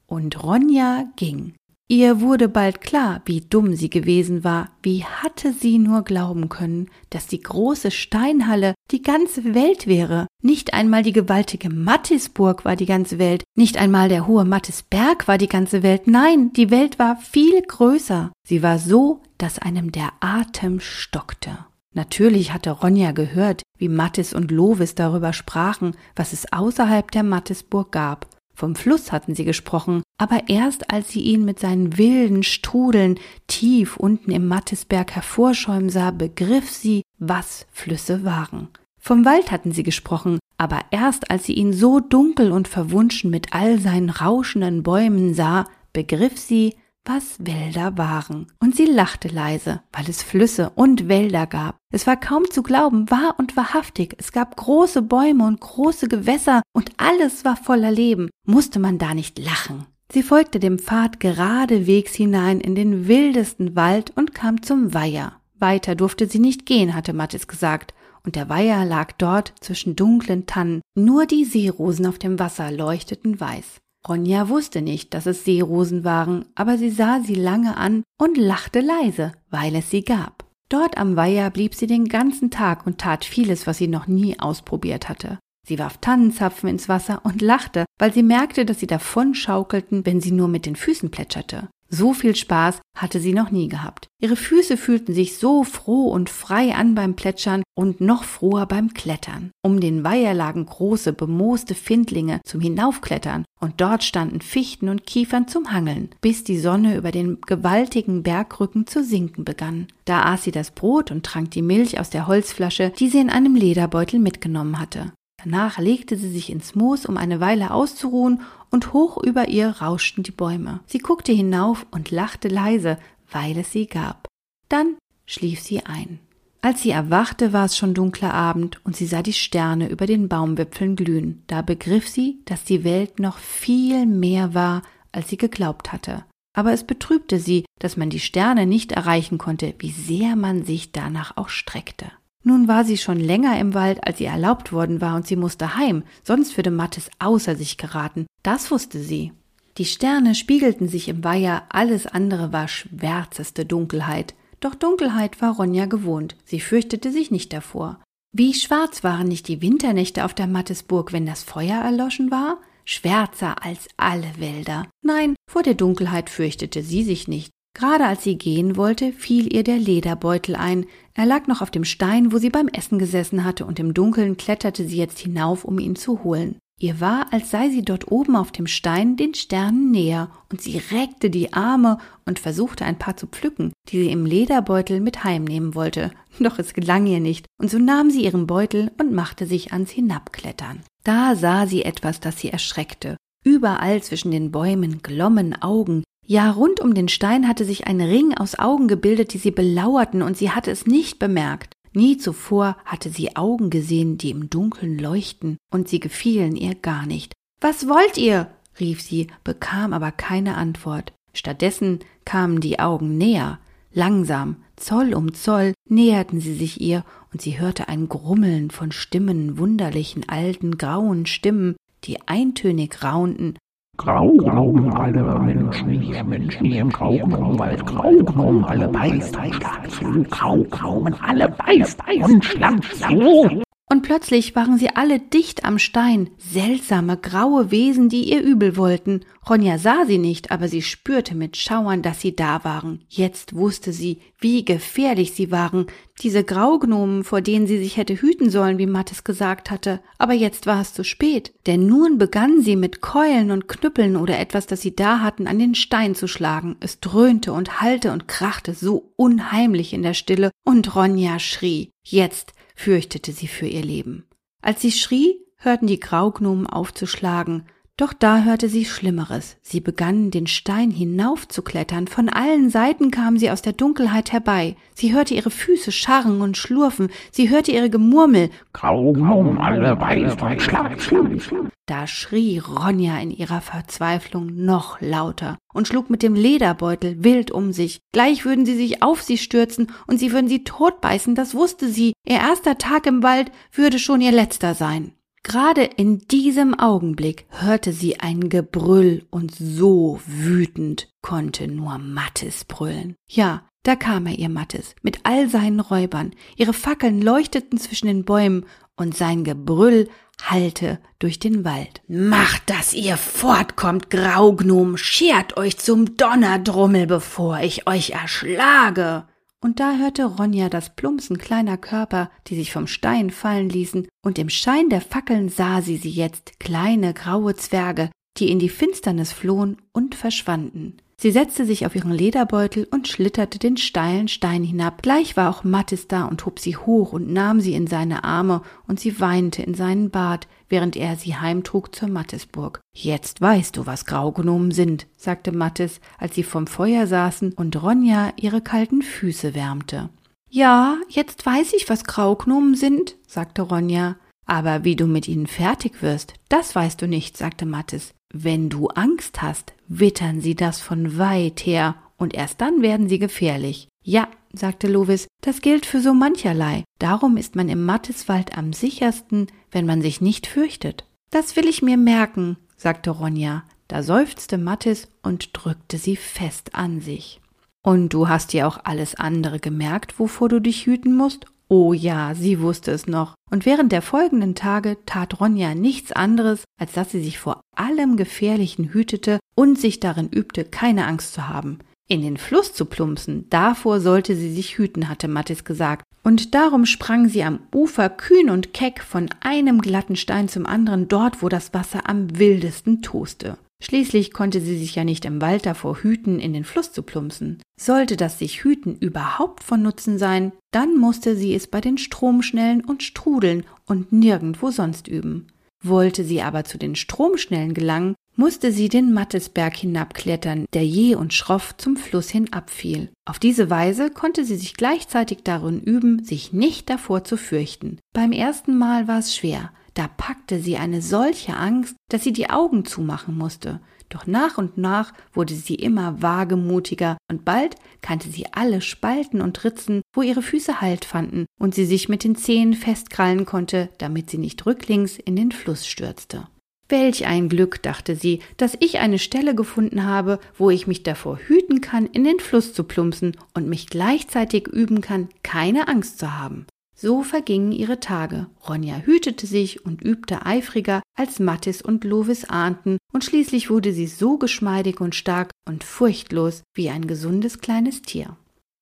Und 0.08 0.42
Ronja 0.42 1.04
ging. 1.14 1.54
Ihr 1.86 2.20
wurde 2.20 2.48
bald 2.48 2.80
klar, 2.80 3.22
wie 3.26 3.42
dumm 3.42 3.76
sie 3.76 3.90
gewesen 3.90 4.42
war, 4.42 4.70
wie 4.82 5.04
hatte 5.04 5.52
sie 5.52 5.78
nur 5.78 6.02
glauben 6.02 6.48
können, 6.48 6.88
dass 7.10 7.28
die 7.28 7.38
große 7.38 7.92
Steinhalle 7.92 8.74
die 8.90 9.02
ganze 9.02 9.54
Welt 9.54 9.86
wäre. 9.86 10.26
Nicht 10.42 10.74
einmal 10.74 11.04
die 11.04 11.12
gewaltige 11.12 11.70
Mattisburg 11.70 12.64
war 12.64 12.74
die 12.74 12.86
ganze 12.86 13.20
Welt, 13.20 13.44
nicht 13.54 13.78
einmal 13.78 14.08
der 14.08 14.26
hohe 14.26 14.44
Mattisberg 14.44 15.28
war 15.28 15.38
die 15.38 15.48
ganze 15.48 15.84
Welt, 15.84 16.08
nein, 16.08 16.52
die 16.54 16.72
Welt 16.72 16.98
war 16.98 17.18
viel 17.18 17.62
größer. 17.62 18.32
Sie 18.44 18.64
war 18.64 18.80
so, 18.80 19.22
dass 19.38 19.60
einem 19.60 19.92
der 19.92 20.10
Atem 20.18 20.80
stockte. 20.80 21.69
Natürlich 21.94 22.52
hatte 22.52 22.70
Ronja 22.70 23.12
gehört, 23.12 23.62
wie 23.76 23.88
Mattis 23.88 24.32
und 24.32 24.50
Lovis 24.50 24.94
darüber 24.94 25.32
sprachen, 25.32 25.96
was 26.14 26.32
es 26.32 26.52
außerhalb 26.52 27.10
der 27.10 27.24
Mattisburg 27.24 27.90
gab. 27.90 28.28
Vom 28.54 28.74
Fluss 28.74 29.10
hatten 29.10 29.34
sie 29.34 29.44
gesprochen, 29.44 30.02
aber 30.18 30.48
erst 30.48 30.90
als 30.90 31.10
sie 31.10 31.22
ihn 31.22 31.44
mit 31.44 31.58
seinen 31.58 31.96
wilden 31.96 32.42
Strudeln 32.42 33.18
tief 33.46 33.96
unten 33.96 34.30
im 34.30 34.46
Mattisberg 34.46 35.12
hervorschäumen 35.12 35.88
sah, 35.88 36.10
begriff 36.10 36.70
sie, 36.70 37.02
was 37.18 37.66
Flüsse 37.72 38.22
waren. 38.22 38.68
Vom 38.98 39.24
Wald 39.24 39.50
hatten 39.50 39.72
sie 39.72 39.82
gesprochen, 39.82 40.38
aber 40.58 40.80
erst 40.90 41.30
als 41.30 41.44
sie 41.44 41.54
ihn 41.54 41.72
so 41.72 42.00
dunkel 42.00 42.52
und 42.52 42.68
verwunschen 42.68 43.30
mit 43.30 43.54
all 43.54 43.78
seinen 43.78 44.10
rauschenden 44.10 44.82
Bäumen 44.82 45.32
sah, 45.32 45.64
begriff 45.94 46.38
sie, 46.38 46.74
was 47.04 47.36
Wälder 47.38 47.96
waren. 47.98 48.46
Und 48.60 48.76
sie 48.76 48.86
lachte 48.86 49.28
leise, 49.28 49.82
weil 49.92 50.08
es 50.08 50.22
Flüsse 50.22 50.70
und 50.74 51.08
Wälder 51.08 51.46
gab. 51.46 51.76
Es 51.92 52.06
war 52.06 52.18
kaum 52.18 52.50
zu 52.50 52.62
glauben, 52.62 53.10
wahr 53.10 53.34
und 53.38 53.56
wahrhaftig. 53.56 54.14
Es 54.18 54.32
gab 54.32 54.56
große 54.56 55.02
Bäume 55.02 55.46
und 55.46 55.60
große 55.60 56.08
Gewässer 56.08 56.62
und 56.72 56.92
alles 56.98 57.44
war 57.44 57.56
voller 57.56 57.90
Leben. 57.90 58.30
Musste 58.46 58.78
man 58.78 58.98
da 58.98 59.14
nicht 59.14 59.38
lachen? 59.38 59.86
Sie 60.12 60.22
folgte 60.22 60.58
dem 60.58 60.78
Pfad 60.78 61.20
geradewegs 61.20 62.14
hinein 62.14 62.60
in 62.60 62.74
den 62.74 63.06
wildesten 63.06 63.76
Wald 63.76 64.12
und 64.16 64.34
kam 64.34 64.62
zum 64.62 64.92
Weiher. 64.92 65.40
Weiter 65.58 65.94
durfte 65.94 66.26
sie 66.26 66.40
nicht 66.40 66.66
gehen, 66.66 66.94
hatte 66.94 67.12
Mattis 67.12 67.46
gesagt, 67.46 67.94
und 68.24 68.34
der 68.36 68.48
Weiher 68.48 68.84
lag 68.84 69.12
dort 69.12 69.54
zwischen 69.60 69.96
dunklen 69.96 70.46
Tannen. 70.46 70.80
Nur 70.94 71.26
die 71.26 71.44
Seerosen 71.44 72.06
auf 72.06 72.18
dem 72.18 72.38
Wasser 72.38 72.70
leuchteten 72.70 73.40
weiß. 73.40 73.80
Ronja 74.08 74.48
wusste 74.48 74.82
nicht, 74.82 75.12
dass 75.14 75.26
es 75.26 75.44
Seerosen 75.44 76.04
waren, 76.04 76.46
aber 76.54 76.78
sie 76.78 76.90
sah 76.90 77.20
sie 77.20 77.34
lange 77.34 77.76
an 77.76 78.02
und 78.18 78.36
lachte 78.36 78.80
leise, 78.80 79.32
weil 79.50 79.74
es 79.76 79.90
sie 79.90 80.02
gab. 80.02 80.44
Dort 80.70 80.96
am 80.96 81.16
Weiher 81.16 81.50
blieb 81.50 81.74
sie 81.74 81.86
den 81.86 82.06
ganzen 82.08 82.50
Tag 82.50 82.86
und 82.86 82.98
tat 82.98 83.24
vieles, 83.24 83.66
was 83.66 83.78
sie 83.78 83.88
noch 83.88 84.06
nie 84.06 84.38
ausprobiert 84.38 85.08
hatte. 85.08 85.38
Sie 85.66 85.78
warf 85.78 85.98
Tannenzapfen 85.98 86.68
ins 86.68 86.88
Wasser 86.88 87.20
und 87.24 87.42
lachte, 87.42 87.84
weil 87.98 88.12
sie 88.12 88.22
merkte, 88.22 88.64
dass 88.64 88.80
sie 88.80 88.86
davon 88.86 89.34
schaukelten, 89.34 90.06
wenn 90.06 90.20
sie 90.20 90.32
nur 90.32 90.48
mit 90.48 90.66
den 90.66 90.76
Füßen 90.76 91.10
plätscherte. 91.10 91.68
So 91.92 92.14
viel 92.14 92.36
Spaß 92.36 92.80
hatte 92.96 93.18
sie 93.18 93.32
noch 93.32 93.50
nie 93.50 93.66
gehabt. 93.68 94.06
Ihre 94.22 94.36
Füße 94.36 94.76
fühlten 94.76 95.12
sich 95.12 95.38
so 95.38 95.64
froh 95.64 96.06
und 96.08 96.30
frei 96.30 96.74
an 96.74 96.94
beim 96.94 97.16
Plätschern 97.16 97.64
und 97.74 98.00
noch 98.00 98.22
froher 98.22 98.66
beim 98.66 98.94
Klettern. 98.94 99.50
Um 99.62 99.80
den 99.80 100.04
Weiher 100.04 100.32
lagen 100.32 100.66
große, 100.66 101.12
bemooste 101.12 101.74
Findlinge 101.74 102.40
zum 102.44 102.60
Hinaufklettern 102.60 103.44
und 103.58 103.80
dort 103.80 104.04
standen 104.04 104.40
Fichten 104.40 104.88
und 104.88 105.04
Kiefern 105.04 105.48
zum 105.48 105.72
Hangeln, 105.72 106.10
bis 106.20 106.44
die 106.44 106.58
Sonne 106.58 106.96
über 106.96 107.10
den 107.10 107.40
gewaltigen 107.40 108.22
Bergrücken 108.22 108.86
zu 108.86 109.02
sinken 109.02 109.44
begann. 109.44 109.88
Da 110.04 110.26
aß 110.26 110.44
sie 110.44 110.52
das 110.52 110.70
Brot 110.70 111.10
und 111.10 111.26
trank 111.26 111.50
die 111.50 111.62
Milch 111.62 111.98
aus 111.98 112.10
der 112.10 112.28
Holzflasche, 112.28 112.92
die 112.98 113.08
sie 113.08 113.18
in 113.18 113.30
einem 113.30 113.56
Lederbeutel 113.56 114.20
mitgenommen 114.20 114.78
hatte. 114.78 115.12
Danach 115.42 115.78
legte 115.78 116.16
sie 116.16 116.30
sich 116.30 116.50
ins 116.50 116.74
Moos, 116.74 117.06
um 117.06 117.16
eine 117.16 117.40
Weile 117.40 117.70
auszuruhen, 117.70 118.42
und 118.70 118.92
hoch 118.92 119.16
über 119.22 119.48
ihr 119.48 119.68
rauschten 119.68 120.22
die 120.22 120.30
Bäume. 120.30 120.80
Sie 120.86 120.98
guckte 120.98 121.32
hinauf 121.32 121.86
und 121.90 122.10
lachte 122.10 122.48
leise, 122.48 122.98
weil 123.30 123.58
es 123.58 123.72
sie 123.72 123.86
gab. 123.86 124.28
Dann 124.68 124.96
schlief 125.26 125.60
sie 125.60 125.84
ein. 125.86 126.20
Als 126.62 126.82
sie 126.82 126.90
erwachte, 126.90 127.54
war 127.54 127.64
es 127.64 127.76
schon 127.76 127.94
dunkler 127.94 128.34
Abend 128.34 128.84
und 128.84 128.94
sie 128.94 129.06
sah 129.06 129.22
die 129.22 129.32
Sterne 129.32 129.88
über 129.88 130.06
den 130.06 130.28
Baumwipfeln 130.28 130.94
glühen. 130.94 131.42
Da 131.46 131.62
begriff 131.62 132.06
sie, 132.06 132.40
dass 132.44 132.64
die 132.64 132.84
Welt 132.84 133.18
noch 133.18 133.38
viel 133.38 134.04
mehr 134.04 134.52
war, 134.52 134.82
als 135.10 135.30
sie 135.30 135.38
geglaubt 135.38 135.90
hatte. 135.90 136.24
Aber 136.52 136.72
es 136.72 136.84
betrübte 136.84 137.38
sie, 137.38 137.64
dass 137.78 137.96
man 137.96 138.10
die 138.10 138.20
Sterne 138.20 138.66
nicht 138.66 138.92
erreichen 138.92 139.38
konnte, 139.38 139.74
wie 139.78 139.90
sehr 139.90 140.36
man 140.36 140.64
sich 140.64 140.92
danach 140.92 141.36
auch 141.36 141.48
streckte. 141.48 142.12
Nun 142.42 142.68
war 142.68 142.84
sie 142.84 142.96
schon 142.96 143.20
länger 143.20 143.58
im 143.58 143.74
Wald, 143.74 144.06
als 144.06 144.20
ihr 144.20 144.28
erlaubt 144.28 144.72
worden 144.72 145.00
war, 145.00 145.16
und 145.16 145.26
sie 145.26 145.36
musste 145.36 145.76
heim, 145.76 146.04
sonst 146.24 146.56
würde 146.56 146.70
Mattes 146.70 147.10
außer 147.18 147.54
sich 147.54 147.76
geraten. 147.76 148.26
Das 148.42 148.70
wusste 148.70 149.00
sie. 149.00 149.32
Die 149.78 149.84
Sterne 149.84 150.34
spiegelten 150.34 150.88
sich 150.88 151.08
im 151.08 151.22
Weiher, 151.22 151.64
alles 151.68 152.06
andere 152.06 152.52
war 152.52 152.68
schwärzeste 152.68 153.64
Dunkelheit. 153.64 154.34
Doch 154.60 154.74
Dunkelheit 154.74 155.40
war 155.40 155.54
Ronja 155.54 155.86
gewohnt, 155.86 156.36
sie 156.44 156.60
fürchtete 156.60 157.12
sich 157.12 157.30
nicht 157.30 157.52
davor. 157.52 158.00
Wie 158.32 158.54
schwarz 158.54 159.02
waren 159.02 159.28
nicht 159.28 159.48
die 159.48 159.60
Winternächte 159.60 160.24
auf 160.24 160.34
der 160.34 160.46
Mattesburg, 160.46 161.12
wenn 161.12 161.26
das 161.26 161.42
Feuer 161.42 161.82
erloschen 161.82 162.30
war? 162.30 162.60
Schwärzer 162.84 163.64
als 163.64 163.88
alle 163.96 164.32
Wälder. 164.38 164.86
Nein, 165.02 165.34
vor 165.50 165.62
der 165.62 165.74
Dunkelheit 165.74 166.30
fürchtete 166.30 166.82
sie 166.82 167.04
sich 167.04 167.28
nicht. 167.28 167.50
Gerade 167.74 168.04
als 168.04 168.24
sie 168.24 168.36
gehen 168.36 168.76
wollte, 168.76 169.12
fiel 169.12 169.54
ihr 169.54 169.62
der 169.62 169.78
Lederbeutel 169.78 170.56
ein. 170.56 170.86
Er 171.14 171.26
lag 171.26 171.46
noch 171.46 171.62
auf 171.62 171.70
dem 171.70 171.84
Stein, 171.84 172.32
wo 172.32 172.38
sie 172.38 172.50
beim 172.50 172.68
Essen 172.68 172.98
gesessen 172.98 173.44
hatte, 173.44 173.64
und 173.64 173.78
im 173.78 173.94
Dunkeln 173.94 174.36
kletterte 174.36 174.86
sie 174.86 174.96
jetzt 174.96 175.18
hinauf, 175.18 175.64
um 175.64 175.78
ihn 175.78 175.96
zu 175.96 176.24
holen. 176.24 176.56
Ihr 176.82 176.98
war, 176.98 177.30
als 177.30 177.50
sei 177.50 177.68
sie 177.68 177.82
dort 177.82 178.10
oben 178.10 178.36
auf 178.36 178.52
dem 178.52 178.66
Stein 178.66 179.16
den 179.16 179.34
Sternen 179.34 179.90
näher, 179.90 180.30
und 180.50 180.62
sie 180.62 180.78
reckte 180.78 181.28
die 181.28 181.52
Arme 181.52 181.98
und 182.24 182.38
versuchte 182.38 182.86
ein 182.86 182.98
paar 182.98 183.18
zu 183.18 183.26
pflücken, 183.26 183.72
die 183.90 184.04
sie 184.04 184.10
im 184.10 184.24
Lederbeutel 184.24 185.00
mit 185.00 185.22
heimnehmen 185.22 185.74
wollte. 185.74 186.10
Doch 186.38 186.58
es 186.58 186.72
gelang 186.72 187.06
ihr 187.06 187.20
nicht, 187.20 187.44
und 187.60 187.70
so 187.70 187.78
nahm 187.78 188.10
sie 188.10 188.24
ihren 188.24 188.46
Beutel 188.46 188.90
und 188.98 189.12
machte 189.12 189.46
sich 189.46 189.72
ans 189.72 189.90
Hinabklettern. 189.90 190.80
Da 191.04 191.36
sah 191.36 191.66
sie 191.66 191.84
etwas, 191.84 192.18
das 192.18 192.38
sie 192.38 192.48
erschreckte. 192.48 193.16
Überall 193.44 194.02
zwischen 194.02 194.30
den 194.30 194.50
Bäumen 194.50 195.02
glommen 195.02 195.60
Augen, 195.60 196.02
ja, 196.30 196.48
rund 196.48 196.78
um 196.78 196.94
den 196.94 197.08
Stein 197.08 197.48
hatte 197.48 197.64
sich 197.64 197.88
ein 197.88 198.00
Ring 198.00 198.36
aus 198.36 198.56
Augen 198.56 198.86
gebildet, 198.86 199.34
die 199.34 199.38
sie 199.38 199.50
belauerten, 199.50 200.22
und 200.22 200.36
sie 200.36 200.52
hatte 200.52 200.70
es 200.70 200.86
nicht 200.86 201.18
bemerkt. 201.18 201.72
Nie 201.92 202.18
zuvor 202.18 202.76
hatte 202.84 203.10
sie 203.10 203.34
Augen 203.34 203.68
gesehen, 203.68 204.16
die 204.16 204.30
im 204.30 204.48
Dunkeln 204.48 204.96
leuchten, 204.96 205.56
und 205.72 205.88
sie 205.88 205.98
gefielen 205.98 206.54
ihr 206.54 206.76
gar 206.76 207.04
nicht. 207.04 207.32
Was 207.60 207.88
wollt 207.88 208.16
ihr? 208.16 208.48
rief 208.78 209.02
sie, 209.02 209.26
bekam 209.42 209.92
aber 209.92 210.12
keine 210.12 210.56
Antwort. 210.56 211.12
Stattdessen 211.34 211.98
kamen 212.24 212.60
die 212.60 212.78
Augen 212.78 213.18
näher. 213.18 213.58
Langsam, 213.92 214.62
Zoll 214.76 215.14
um 215.14 215.34
Zoll, 215.34 215.74
näherten 215.88 216.40
sie 216.40 216.54
sich 216.54 216.80
ihr, 216.80 217.04
und 217.32 217.42
sie 217.42 217.58
hörte 217.58 217.88
ein 217.88 218.08
Grummeln 218.08 218.70
von 218.70 218.92
Stimmen, 218.92 219.58
wunderlichen, 219.58 220.28
alten, 220.28 220.78
grauen 220.78 221.26
Stimmen, 221.26 221.74
die 222.04 222.20
eintönig 222.28 223.02
raunten. 223.02 223.58
Grau 224.00 224.32
glauben 224.32 224.90
alle 224.94 225.38
Menschen, 225.40 225.90
hier 225.90 226.24
Menschen 226.24 226.64
hier 226.64 226.80
im 226.80 226.88
Graugnumwald, 226.88 227.84
grau 227.84 228.10
glauben 228.24 228.64
alle 228.64 228.88
beißt 228.88 229.36
und 229.36 229.54
schlag 229.54 229.90
zu, 229.90 230.22
grau 230.30 230.56
glauben 230.70 231.14
alle 231.20 231.48
beißt 231.50 232.00
und 232.22 232.42
schlag 232.42 232.82
zu 232.82 233.60
und 233.90 234.02
plötzlich 234.02 234.54
waren 234.54 234.78
sie 234.78 234.90
alle 234.90 235.18
dicht 235.18 235.64
am 235.64 235.80
Stein, 235.80 236.30
seltsame, 236.38 237.16
graue 237.16 237.72
Wesen, 237.72 238.08
die 238.08 238.30
ihr 238.30 238.40
übel 238.40 238.76
wollten. 238.76 239.24
Ronja 239.48 239.78
sah 239.78 240.04
sie 240.06 240.18
nicht, 240.18 240.52
aber 240.52 240.68
sie 240.68 240.80
spürte 240.80 241.34
mit 241.34 241.56
Schauern, 241.56 242.00
dass 242.00 242.20
sie 242.20 242.36
da 242.36 242.62
waren. 242.62 243.04
Jetzt 243.08 243.56
wusste 243.56 243.92
sie, 243.92 244.20
wie 244.38 244.64
gefährlich 244.64 245.32
sie 245.32 245.50
waren, 245.50 245.88
diese 246.22 246.44
Graugnomen, 246.44 247.24
vor 247.24 247.40
denen 247.40 247.66
sie 247.66 247.78
sich 247.78 247.96
hätte 247.96 248.14
hüten 248.14 248.48
sollen, 248.48 248.78
wie 248.78 248.86
Mattes 248.86 249.24
gesagt 249.24 249.72
hatte. 249.72 250.00
Aber 250.18 250.34
jetzt 250.34 250.66
war 250.66 250.80
es 250.80 250.94
zu 250.94 251.02
spät, 251.02 251.52
denn 251.66 251.86
nun 251.86 252.16
begann 252.16 252.62
sie 252.62 252.76
mit 252.76 253.00
Keulen 253.00 253.50
und 253.50 253.66
Knüppeln 253.66 254.16
oder 254.16 254.38
etwas, 254.38 254.68
das 254.68 254.82
sie 254.82 254.94
da 254.94 255.18
hatten, 255.18 255.48
an 255.48 255.58
den 255.58 255.74
Stein 255.74 256.14
zu 256.14 256.28
schlagen. 256.28 256.76
Es 256.78 257.00
dröhnte 257.00 257.52
und 257.52 257.80
hallte 257.80 258.12
und 258.12 258.28
krachte 258.28 258.72
so 258.72 259.12
unheimlich 259.16 259.92
in 259.92 260.02
der 260.02 260.14
Stille, 260.14 260.52
und 260.64 260.94
Ronja 260.94 261.40
schrie. 261.40 261.90
Jetzt 262.04 262.52
fürchtete 262.80 263.32
sie 263.32 263.46
für 263.46 263.66
ihr 263.66 263.82
Leben. 263.82 264.24
Als 264.62 264.80
sie 264.80 264.90
schrie, 264.90 265.38
hörten 265.56 265.86
die 265.86 266.00
Graugnomen 266.00 266.66
aufzuschlagen, 266.66 267.66
doch 268.00 268.12
da 268.12 268.42
hörte 268.44 268.68
sie 268.68 268.84
Schlimmeres. 268.84 269.56
Sie 269.62 269.80
begannen 269.80 270.30
den 270.30 270.46
Stein 270.46 270.90
hinaufzuklettern. 270.90 272.06
Von 272.06 272.28
allen 272.28 272.70
Seiten 272.70 273.10
kamen 273.10 273.38
sie 273.38 273.50
aus 273.50 273.62
der 273.62 273.74
Dunkelheit 273.74 274.32
herbei. 274.32 274.76
Sie 274.94 275.12
hörte 275.12 275.34
ihre 275.34 275.50
Füße 275.50 275.92
scharren 275.92 276.40
und 276.40 276.56
schlurfen. 276.56 277.10
Sie 277.30 277.50
hörte 277.50 277.72
ihre 277.72 277.90
Gemurmel. 277.90 278.50
Kaum 278.72 279.58
alle 279.58 280.00
weiß 280.00 280.36
und 280.40 280.62
schlag 280.62 280.98
zu. 281.00 281.68
Da 281.86 282.06
schrie 282.06 282.58
Ronja 282.58 283.18
in 283.18 283.32
ihrer 283.32 283.60
Verzweiflung 283.60 284.64
noch 284.64 285.00
lauter 285.00 285.58
und 285.74 285.88
schlug 285.88 286.08
mit 286.08 286.22
dem 286.22 286.34
Lederbeutel 286.34 287.24
wild 287.24 287.50
um 287.50 287.72
sich. 287.72 287.98
Gleich 288.12 288.44
würden 288.44 288.64
sie 288.64 288.76
sich 288.76 289.02
auf 289.02 289.22
sie 289.22 289.38
stürzen 289.38 289.88
und 290.06 290.18
sie 290.18 290.32
würden 290.32 290.46
sie 290.46 290.62
totbeißen, 290.62 291.34
das 291.34 291.54
wusste 291.54 291.88
sie. 291.88 292.12
Ihr 292.24 292.36
erster 292.36 292.78
Tag 292.78 293.06
im 293.06 293.24
Wald 293.24 293.50
würde 293.72 293.98
schon 293.98 294.20
ihr 294.20 294.32
letzter 294.32 294.74
sein. 294.74 295.14
Gerade 295.42 295.82
in 295.82 296.18
diesem 296.18 296.78
Augenblick 296.78 297.46
hörte 297.48 297.92
sie 297.92 298.20
ein 298.20 298.48
Gebrüll 298.48 299.26
und 299.30 299.54
so 299.54 300.20
wütend 300.26 301.08
konnte 301.22 301.66
nur 301.66 301.98
Mattes 301.98 302.64
brüllen. 302.64 303.16
Ja, 303.26 303.66
da 303.82 303.96
kam 303.96 304.26
er, 304.26 304.38
ihr 304.38 304.50
Mattes, 304.50 304.94
mit 305.02 305.20
all 305.22 305.48
seinen 305.48 305.80
Räubern. 305.80 306.32
Ihre 306.56 306.74
Fackeln 306.74 307.22
leuchteten 307.22 307.78
zwischen 307.78 308.06
den 308.06 308.24
Bäumen 308.24 308.66
und 308.96 309.16
sein 309.16 309.42
Gebrüll 309.44 310.08
hallte 310.42 311.00
durch 311.18 311.38
den 311.38 311.64
Wald. 311.64 312.02
Macht, 312.06 312.68
dass 312.68 312.92
ihr 312.92 313.16
fortkommt, 313.16 314.10
Graugnom, 314.10 314.98
schert 314.98 315.56
euch 315.56 315.78
zum 315.78 316.16
Donnerdrummel, 316.16 317.06
bevor 317.06 317.60
ich 317.60 317.86
euch 317.86 318.10
erschlage 318.10 319.24
und 319.62 319.80
da 319.80 319.96
hörte 319.96 320.24
Ronja 320.24 320.68
das 320.68 320.94
Plumpsen 320.96 321.38
kleiner 321.38 321.76
Körper, 321.76 322.30
die 322.46 322.56
sich 322.56 322.72
vom 322.72 322.86
Stein 322.86 323.30
fallen 323.30 323.68
ließen, 323.68 324.08
und 324.24 324.38
im 324.38 324.48
Schein 324.48 324.88
der 324.88 325.00
Fackeln 325.00 325.48
sah 325.48 325.82
sie 325.82 325.96
sie 325.96 326.10
jetzt, 326.10 326.58
kleine 326.58 327.14
graue 327.14 327.54
Zwerge, 327.54 328.10
die 328.38 328.50
in 328.50 328.58
die 328.58 328.68
Finsternis 328.68 329.32
flohen 329.32 329.76
und 329.92 330.14
verschwanden. 330.14 330.96
Sie 331.22 331.32
setzte 331.32 331.66
sich 331.66 331.84
auf 331.84 331.94
ihren 331.94 332.12
Lederbeutel 332.12 332.88
und 332.90 333.06
schlitterte 333.06 333.58
den 333.58 333.76
steilen 333.76 334.26
Stein 334.26 334.64
hinab. 334.64 335.02
Gleich 335.02 335.36
war 335.36 335.50
auch 335.50 335.64
Mattis 335.64 336.08
da 336.08 336.24
und 336.24 336.46
hob 336.46 336.58
sie 336.58 336.78
hoch 336.78 337.12
und 337.12 337.30
nahm 337.30 337.60
sie 337.60 337.74
in 337.74 337.86
seine 337.86 338.24
Arme, 338.24 338.62
und 338.88 338.98
sie 339.00 339.20
weinte 339.20 339.60
in 339.60 339.74
seinen 339.74 340.08
Bart, 340.08 340.48
während 340.70 340.96
er 340.96 341.16
sie 341.16 341.36
heimtrug 341.36 341.94
zur 341.94 342.08
Mattisburg. 342.08 342.80
Jetzt 342.96 343.42
weißt 343.42 343.76
du, 343.76 343.84
was 343.84 344.06
Graugnomen 344.06 344.70
sind, 344.70 345.08
sagte 345.14 345.52
Mattis, 345.52 346.00
als 346.16 346.36
sie 346.36 346.42
vom 346.42 346.66
Feuer 346.66 347.06
saßen 347.06 347.52
und 347.52 347.82
Ronja 347.82 348.32
ihre 348.36 348.62
kalten 348.62 349.02
Füße 349.02 349.54
wärmte. 349.54 350.08
Ja, 350.48 350.96
jetzt 351.10 351.44
weiß 351.44 351.74
ich, 351.74 351.90
was 351.90 352.04
Graugnomen 352.04 352.76
sind, 352.76 353.16
sagte 353.26 353.60
Ronja. 353.60 354.16
Aber 354.46 354.84
wie 354.84 354.96
du 354.96 355.06
mit 355.06 355.28
ihnen 355.28 355.46
fertig 355.46 356.00
wirst, 356.00 356.32
das 356.48 356.74
weißt 356.74 357.02
du 357.02 357.06
nicht, 357.06 357.36
sagte 357.36 357.66
Mattis. 357.66 358.14
Wenn 358.32 358.68
du 358.68 358.88
Angst 358.88 359.42
hast, 359.42 359.74
wittern 359.88 360.40
sie 360.40 360.54
das 360.54 360.80
von 360.80 361.18
weit 361.18 361.66
her, 361.66 361.96
und 362.16 362.34
erst 362.34 362.60
dann 362.60 362.82
werden 362.82 363.08
sie 363.08 363.18
gefährlich. 363.18 363.88
Ja, 364.04 364.28
sagte 364.52 364.88
Lovis, 364.88 365.26
das 365.40 365.62
gilt 365.62 365.86
für 365.86 366.00
so 366.00 366.12
mancherlei. 366.12 366.84
Darum 366.98 367.36
ist 367.36 367.56
man 367.56 367.68
im 367.68 367.84
Mattiswald 367.84 368.56
am 368.56 368.72
sichersten, 368.72 369.46
wenn 369.70 369.86
man 369.86 370.02
sich 370.02 370.20
nicht 370.20 370.46
fürchtet. 370.46 371.06
Das 371.30 371.56
will 371.56 371.66
ich 371.66 371.82
mir 371.82 371.96
merken, 371.96 372.56
sagte 372.76 373.10
Ronja. 373.10 373.64
Da 373.88 374.02
seufzte 374.04 374.58
Mattis 374.58 375.08
und 375.22 375.50
drückte 375.52 375.98
sie 375.98 376.14
fest 376.14 376.74
an 376.74 377.00
sich. 377.00 377.40
Und 377.82 378.10
du 378.10 378.28
hast 378.28 378.52
dir 378.52 378.68
auch 378.68 378.78
alles 378.84 379.14
andere 379.16 379.58
gemerkt, 379.58 380.18
wovor 380.20 380.48
du 380.48 380.60
dich 380.60 380.86
hüten 380.86 381.16
musst? 381.16 381.46
Oh 381.72 381.92
ja, 381.92 382.34
sie 382.34 382.60
wusste 382.60 382.90
es 382.90 383.06
noch. 383.06 383.34
Und 383.48 383.64
während 383.64 383.92
der 383.92 384.02
folgenden 384.02 384.56
Tage 384.56 384.96
tat 385.06 385.40
Ronja 385.40 385.76
nichts 385.76 386.10
anderes, 386.10 386.64
als 386.80 386.92
dass 386.92 387.12
sie 387.12 387.22
sich 387.22 387.38
vor 387.38 387.60
allem 387.76 388.16
Gefährlichen 388.16 388.92
hütete 388.92 389.38
und 389.54 389.78
sich 389.78 390.00
darin 390.00 390.28
übte, 390.28 390.64
keine 390.64 391.06
Angst 391.06 391.32
zu 391.32 391.48
haben. 391.48 391.78
In 392.08 392.22
den 392.22 392.38
Fluss 392.38 392.74
zu 392.74 392.86
plumpsen, 392.86 393.46
davor 393.50 394.00
sollte 394.00 394.34
sie 394.34 394.52
sich 394.52 394.78
hüten, 394.78 395.08
hatte 395.08 395.28
Mattis 395.28 395.62
gesagt, 395.62 396.02
und 396.24 396.56
darum 396.56 396.86
sprang 396.86 397.28
sie 397.28 397.44
am 397.44 397.60
Ufer 397.72 398.10
kühn 398.10 398.50
und 398.50 398.74
keck 398.74 399.00
von 399.00 399.30
einem 399.38 399.80
glatten 399.80 400.16
Stein 400.16 400.48
zum 400.48 400.66
anderen 400.66 401.06
dort, 401.06 401.40
wo 401.40 401.48
das 401.48 401.72
Wasser 401.72 402.10
am 402.10 402.36
wildesten 402.36 403.00
toste. 403.00 403.58
Schließlich 403.80 404.32
konnte 404.32 404.60
sie 404.60 404.78
sich 404.78 404.94
ja 404.94 405.04
nicht 405.04 405.24
im 405.24 405.40
Wald 405.40 405.66
davor 405.66 405.96
hüten, 406.02 406.38
in 406.38 406.52
den 406.52 406.64
Fluss 406.64 406.92
zu 406.92 407.02
plumpsen. 407.02 407.62
Sollte 407.80 408.16
das 408.16 408.38
sich 408.38 408.62
hüten 408.62 408.94
überhaupt 408.94 409.64
von 409.64 409.82
Nutzen 409.82 410.18
sein, 410.18 410.52
dann 410.70 410.96
musste 410.96 411.34
sie 411.34 411.54
es 411.54 411.66
bei 411.66 411.80
den 411.80 411.96
Stromschnellen 411.96 412.84
und 412.84 413.02
Strudeln 413.02 413.64
und 413.86 414.12
nirgendwo 414.12 414.70
sonst 414.70 415.08
üben. 415.08 415.46
Wollte 415.82 416.24
sie 416.24 416.42
aber 416.42 416.64
zu 416.64 416.76
den 416.76 416.94
Stromschnellen 416.94 417.72
gelangen, 417.72 418.14
musste 418.36 418.70
sie 418.70 418.88
den 418.88 419.12
Mattesberg 419.12 419.76
hinabklettern, 419.76 420.66
der 420.74 420.84
je 420.84 421.14
und 421.14 421.32
schroff 421.32 421.76
zum 421.76 421.96
Fluss 421.96 422.28
hin 422.28 422.52
abfiel. 422.52 423.10
Auf 423.26 423.38
diese 423.38 423.70
Weise 423.70 424.10
konnte 424.10 424.44
sie 424.44 424.56
sich 424.56 424.74
gleichzeitig 424.74 425.40
darin 425.42 425.80
üben, 425.80 426.22
sich 426.22 426.52
nicht 426.52 426.90
davor 426.90 427.24
zu 427.24 427.36
fürchten. 427.36 427.98
Beim 428.12 428.32
ersten 428.32 428.76
Mal 428.76 429.08
war 429.08 429.18
es 429.18 429.34
schwer, 429.34 429.72
da 430.00 430.08
packte 430.08 430.60
sie 430.60 430.78
eine 430.78 431.02
solche 431.02 431.54
Angst, 431.54 431.94
dass 432.08 432.24
sie 432.24 432.32
die 432.32 432.48
Augen 432.48 432.86
zumachen 432.86 433.36
musste. 433.36 433.80
Doch 434.08 434.26
nach 434.26 434.56
und 434.56 434.78
nach 434.78 435.12
wurde 435.34 435.52
sie 435.52 435.74
immer 435.74 436.22
wagemutiger 436.22 437.18
und 437.30 437.44
bald 437.44 437.76
kannte 438.00 438.30
sie 438.30 438.46
alle 438.50 438.80
Spalten 438.80 439.42
und 439.42 439.62
Ritzen, 439.62 440.00
wo 440.14 440.22
ihre 440.22 440.40
Füße 440.40 440.80
Halt 440.80 441.04
fanden 441.04 441.44
und 441.60 441.74
sie 441.74 441.84
sich 441.84 442.08
mit 442.08 442.24
den 442.24 442.34
Zehen 442.34 442.72
festkrallen 442.72 443.44
konnte, 443.44 443.90
damit 443.98 444.30
sie 444.30 444.38
nicht 444.38 444.64
rücklings 444.64 445.18
in 445.18 445.36
den 445.36 445.52
Fluss 445.52 445.86
stürzte. 445.86 446.48
Welch 446.88 447.26
ein 447.26 447.50
Glück, 447.50 447.82
dachte 447.82 448.16
sie, 448.16 448.40
dass 448.56 448.78
ich 448.80 449.00
eine 449.00 449.18
Stelle 449.18 449.54
gefunden 449.54 450.06
habe, 450.06 450.40
wo 450.56 450.70
ich 450.70 450.86
mich 450.86 451.02
davor 451.02 451.36
hüten 451.36 451.82
kann, 451.82 452.06
in 452.06 452.24
den 452.24 452.40
Fluss 452.40 452.72
zu 452.72 452.84
plumpsen 452.84 453.36
und 453.52 453.68
mich 453.68 453.86
gleichzeitig 453.86 454.66
üben 454.66 455.02
kann, 455.02 455.28
keine 455.42 455.88
Angst 455.88 456.18
zu 456.18 456.38
haben. 456.38 456.64
So 457.02 457.22
vergingen 457.22 457.72
ihre 457.72 457.98
Tage. 457.98 458.48
Ronja 458.68 458.96
hütete 458.96 459.46
sich 459.46 459.86
und 459.86 460.02
übte 460.02 460.44
eifriger, 460.44 461.02
als 461.16 461.38
Mattis 461.38 461.80
und 461.80 462.04
Lovis 462.04 462.44
ahnten, 462.44 462.98
und 463.10 463.24
schließlich 463.24 463.70
wurde 463.70 463.94
sie 463.94 464.06
so 464.06 464.36
geschmeidig 464.36 465.00
und 465.00 465.14
stark 465.14 465.50
und 465.66 465.82
furchtlos 465.82 466.62
wie 466.74 466.90
ein 466.90 467.06
gesundes 467.06 467.60
kleines 467.60 468.02
Tier. 468.02 468.36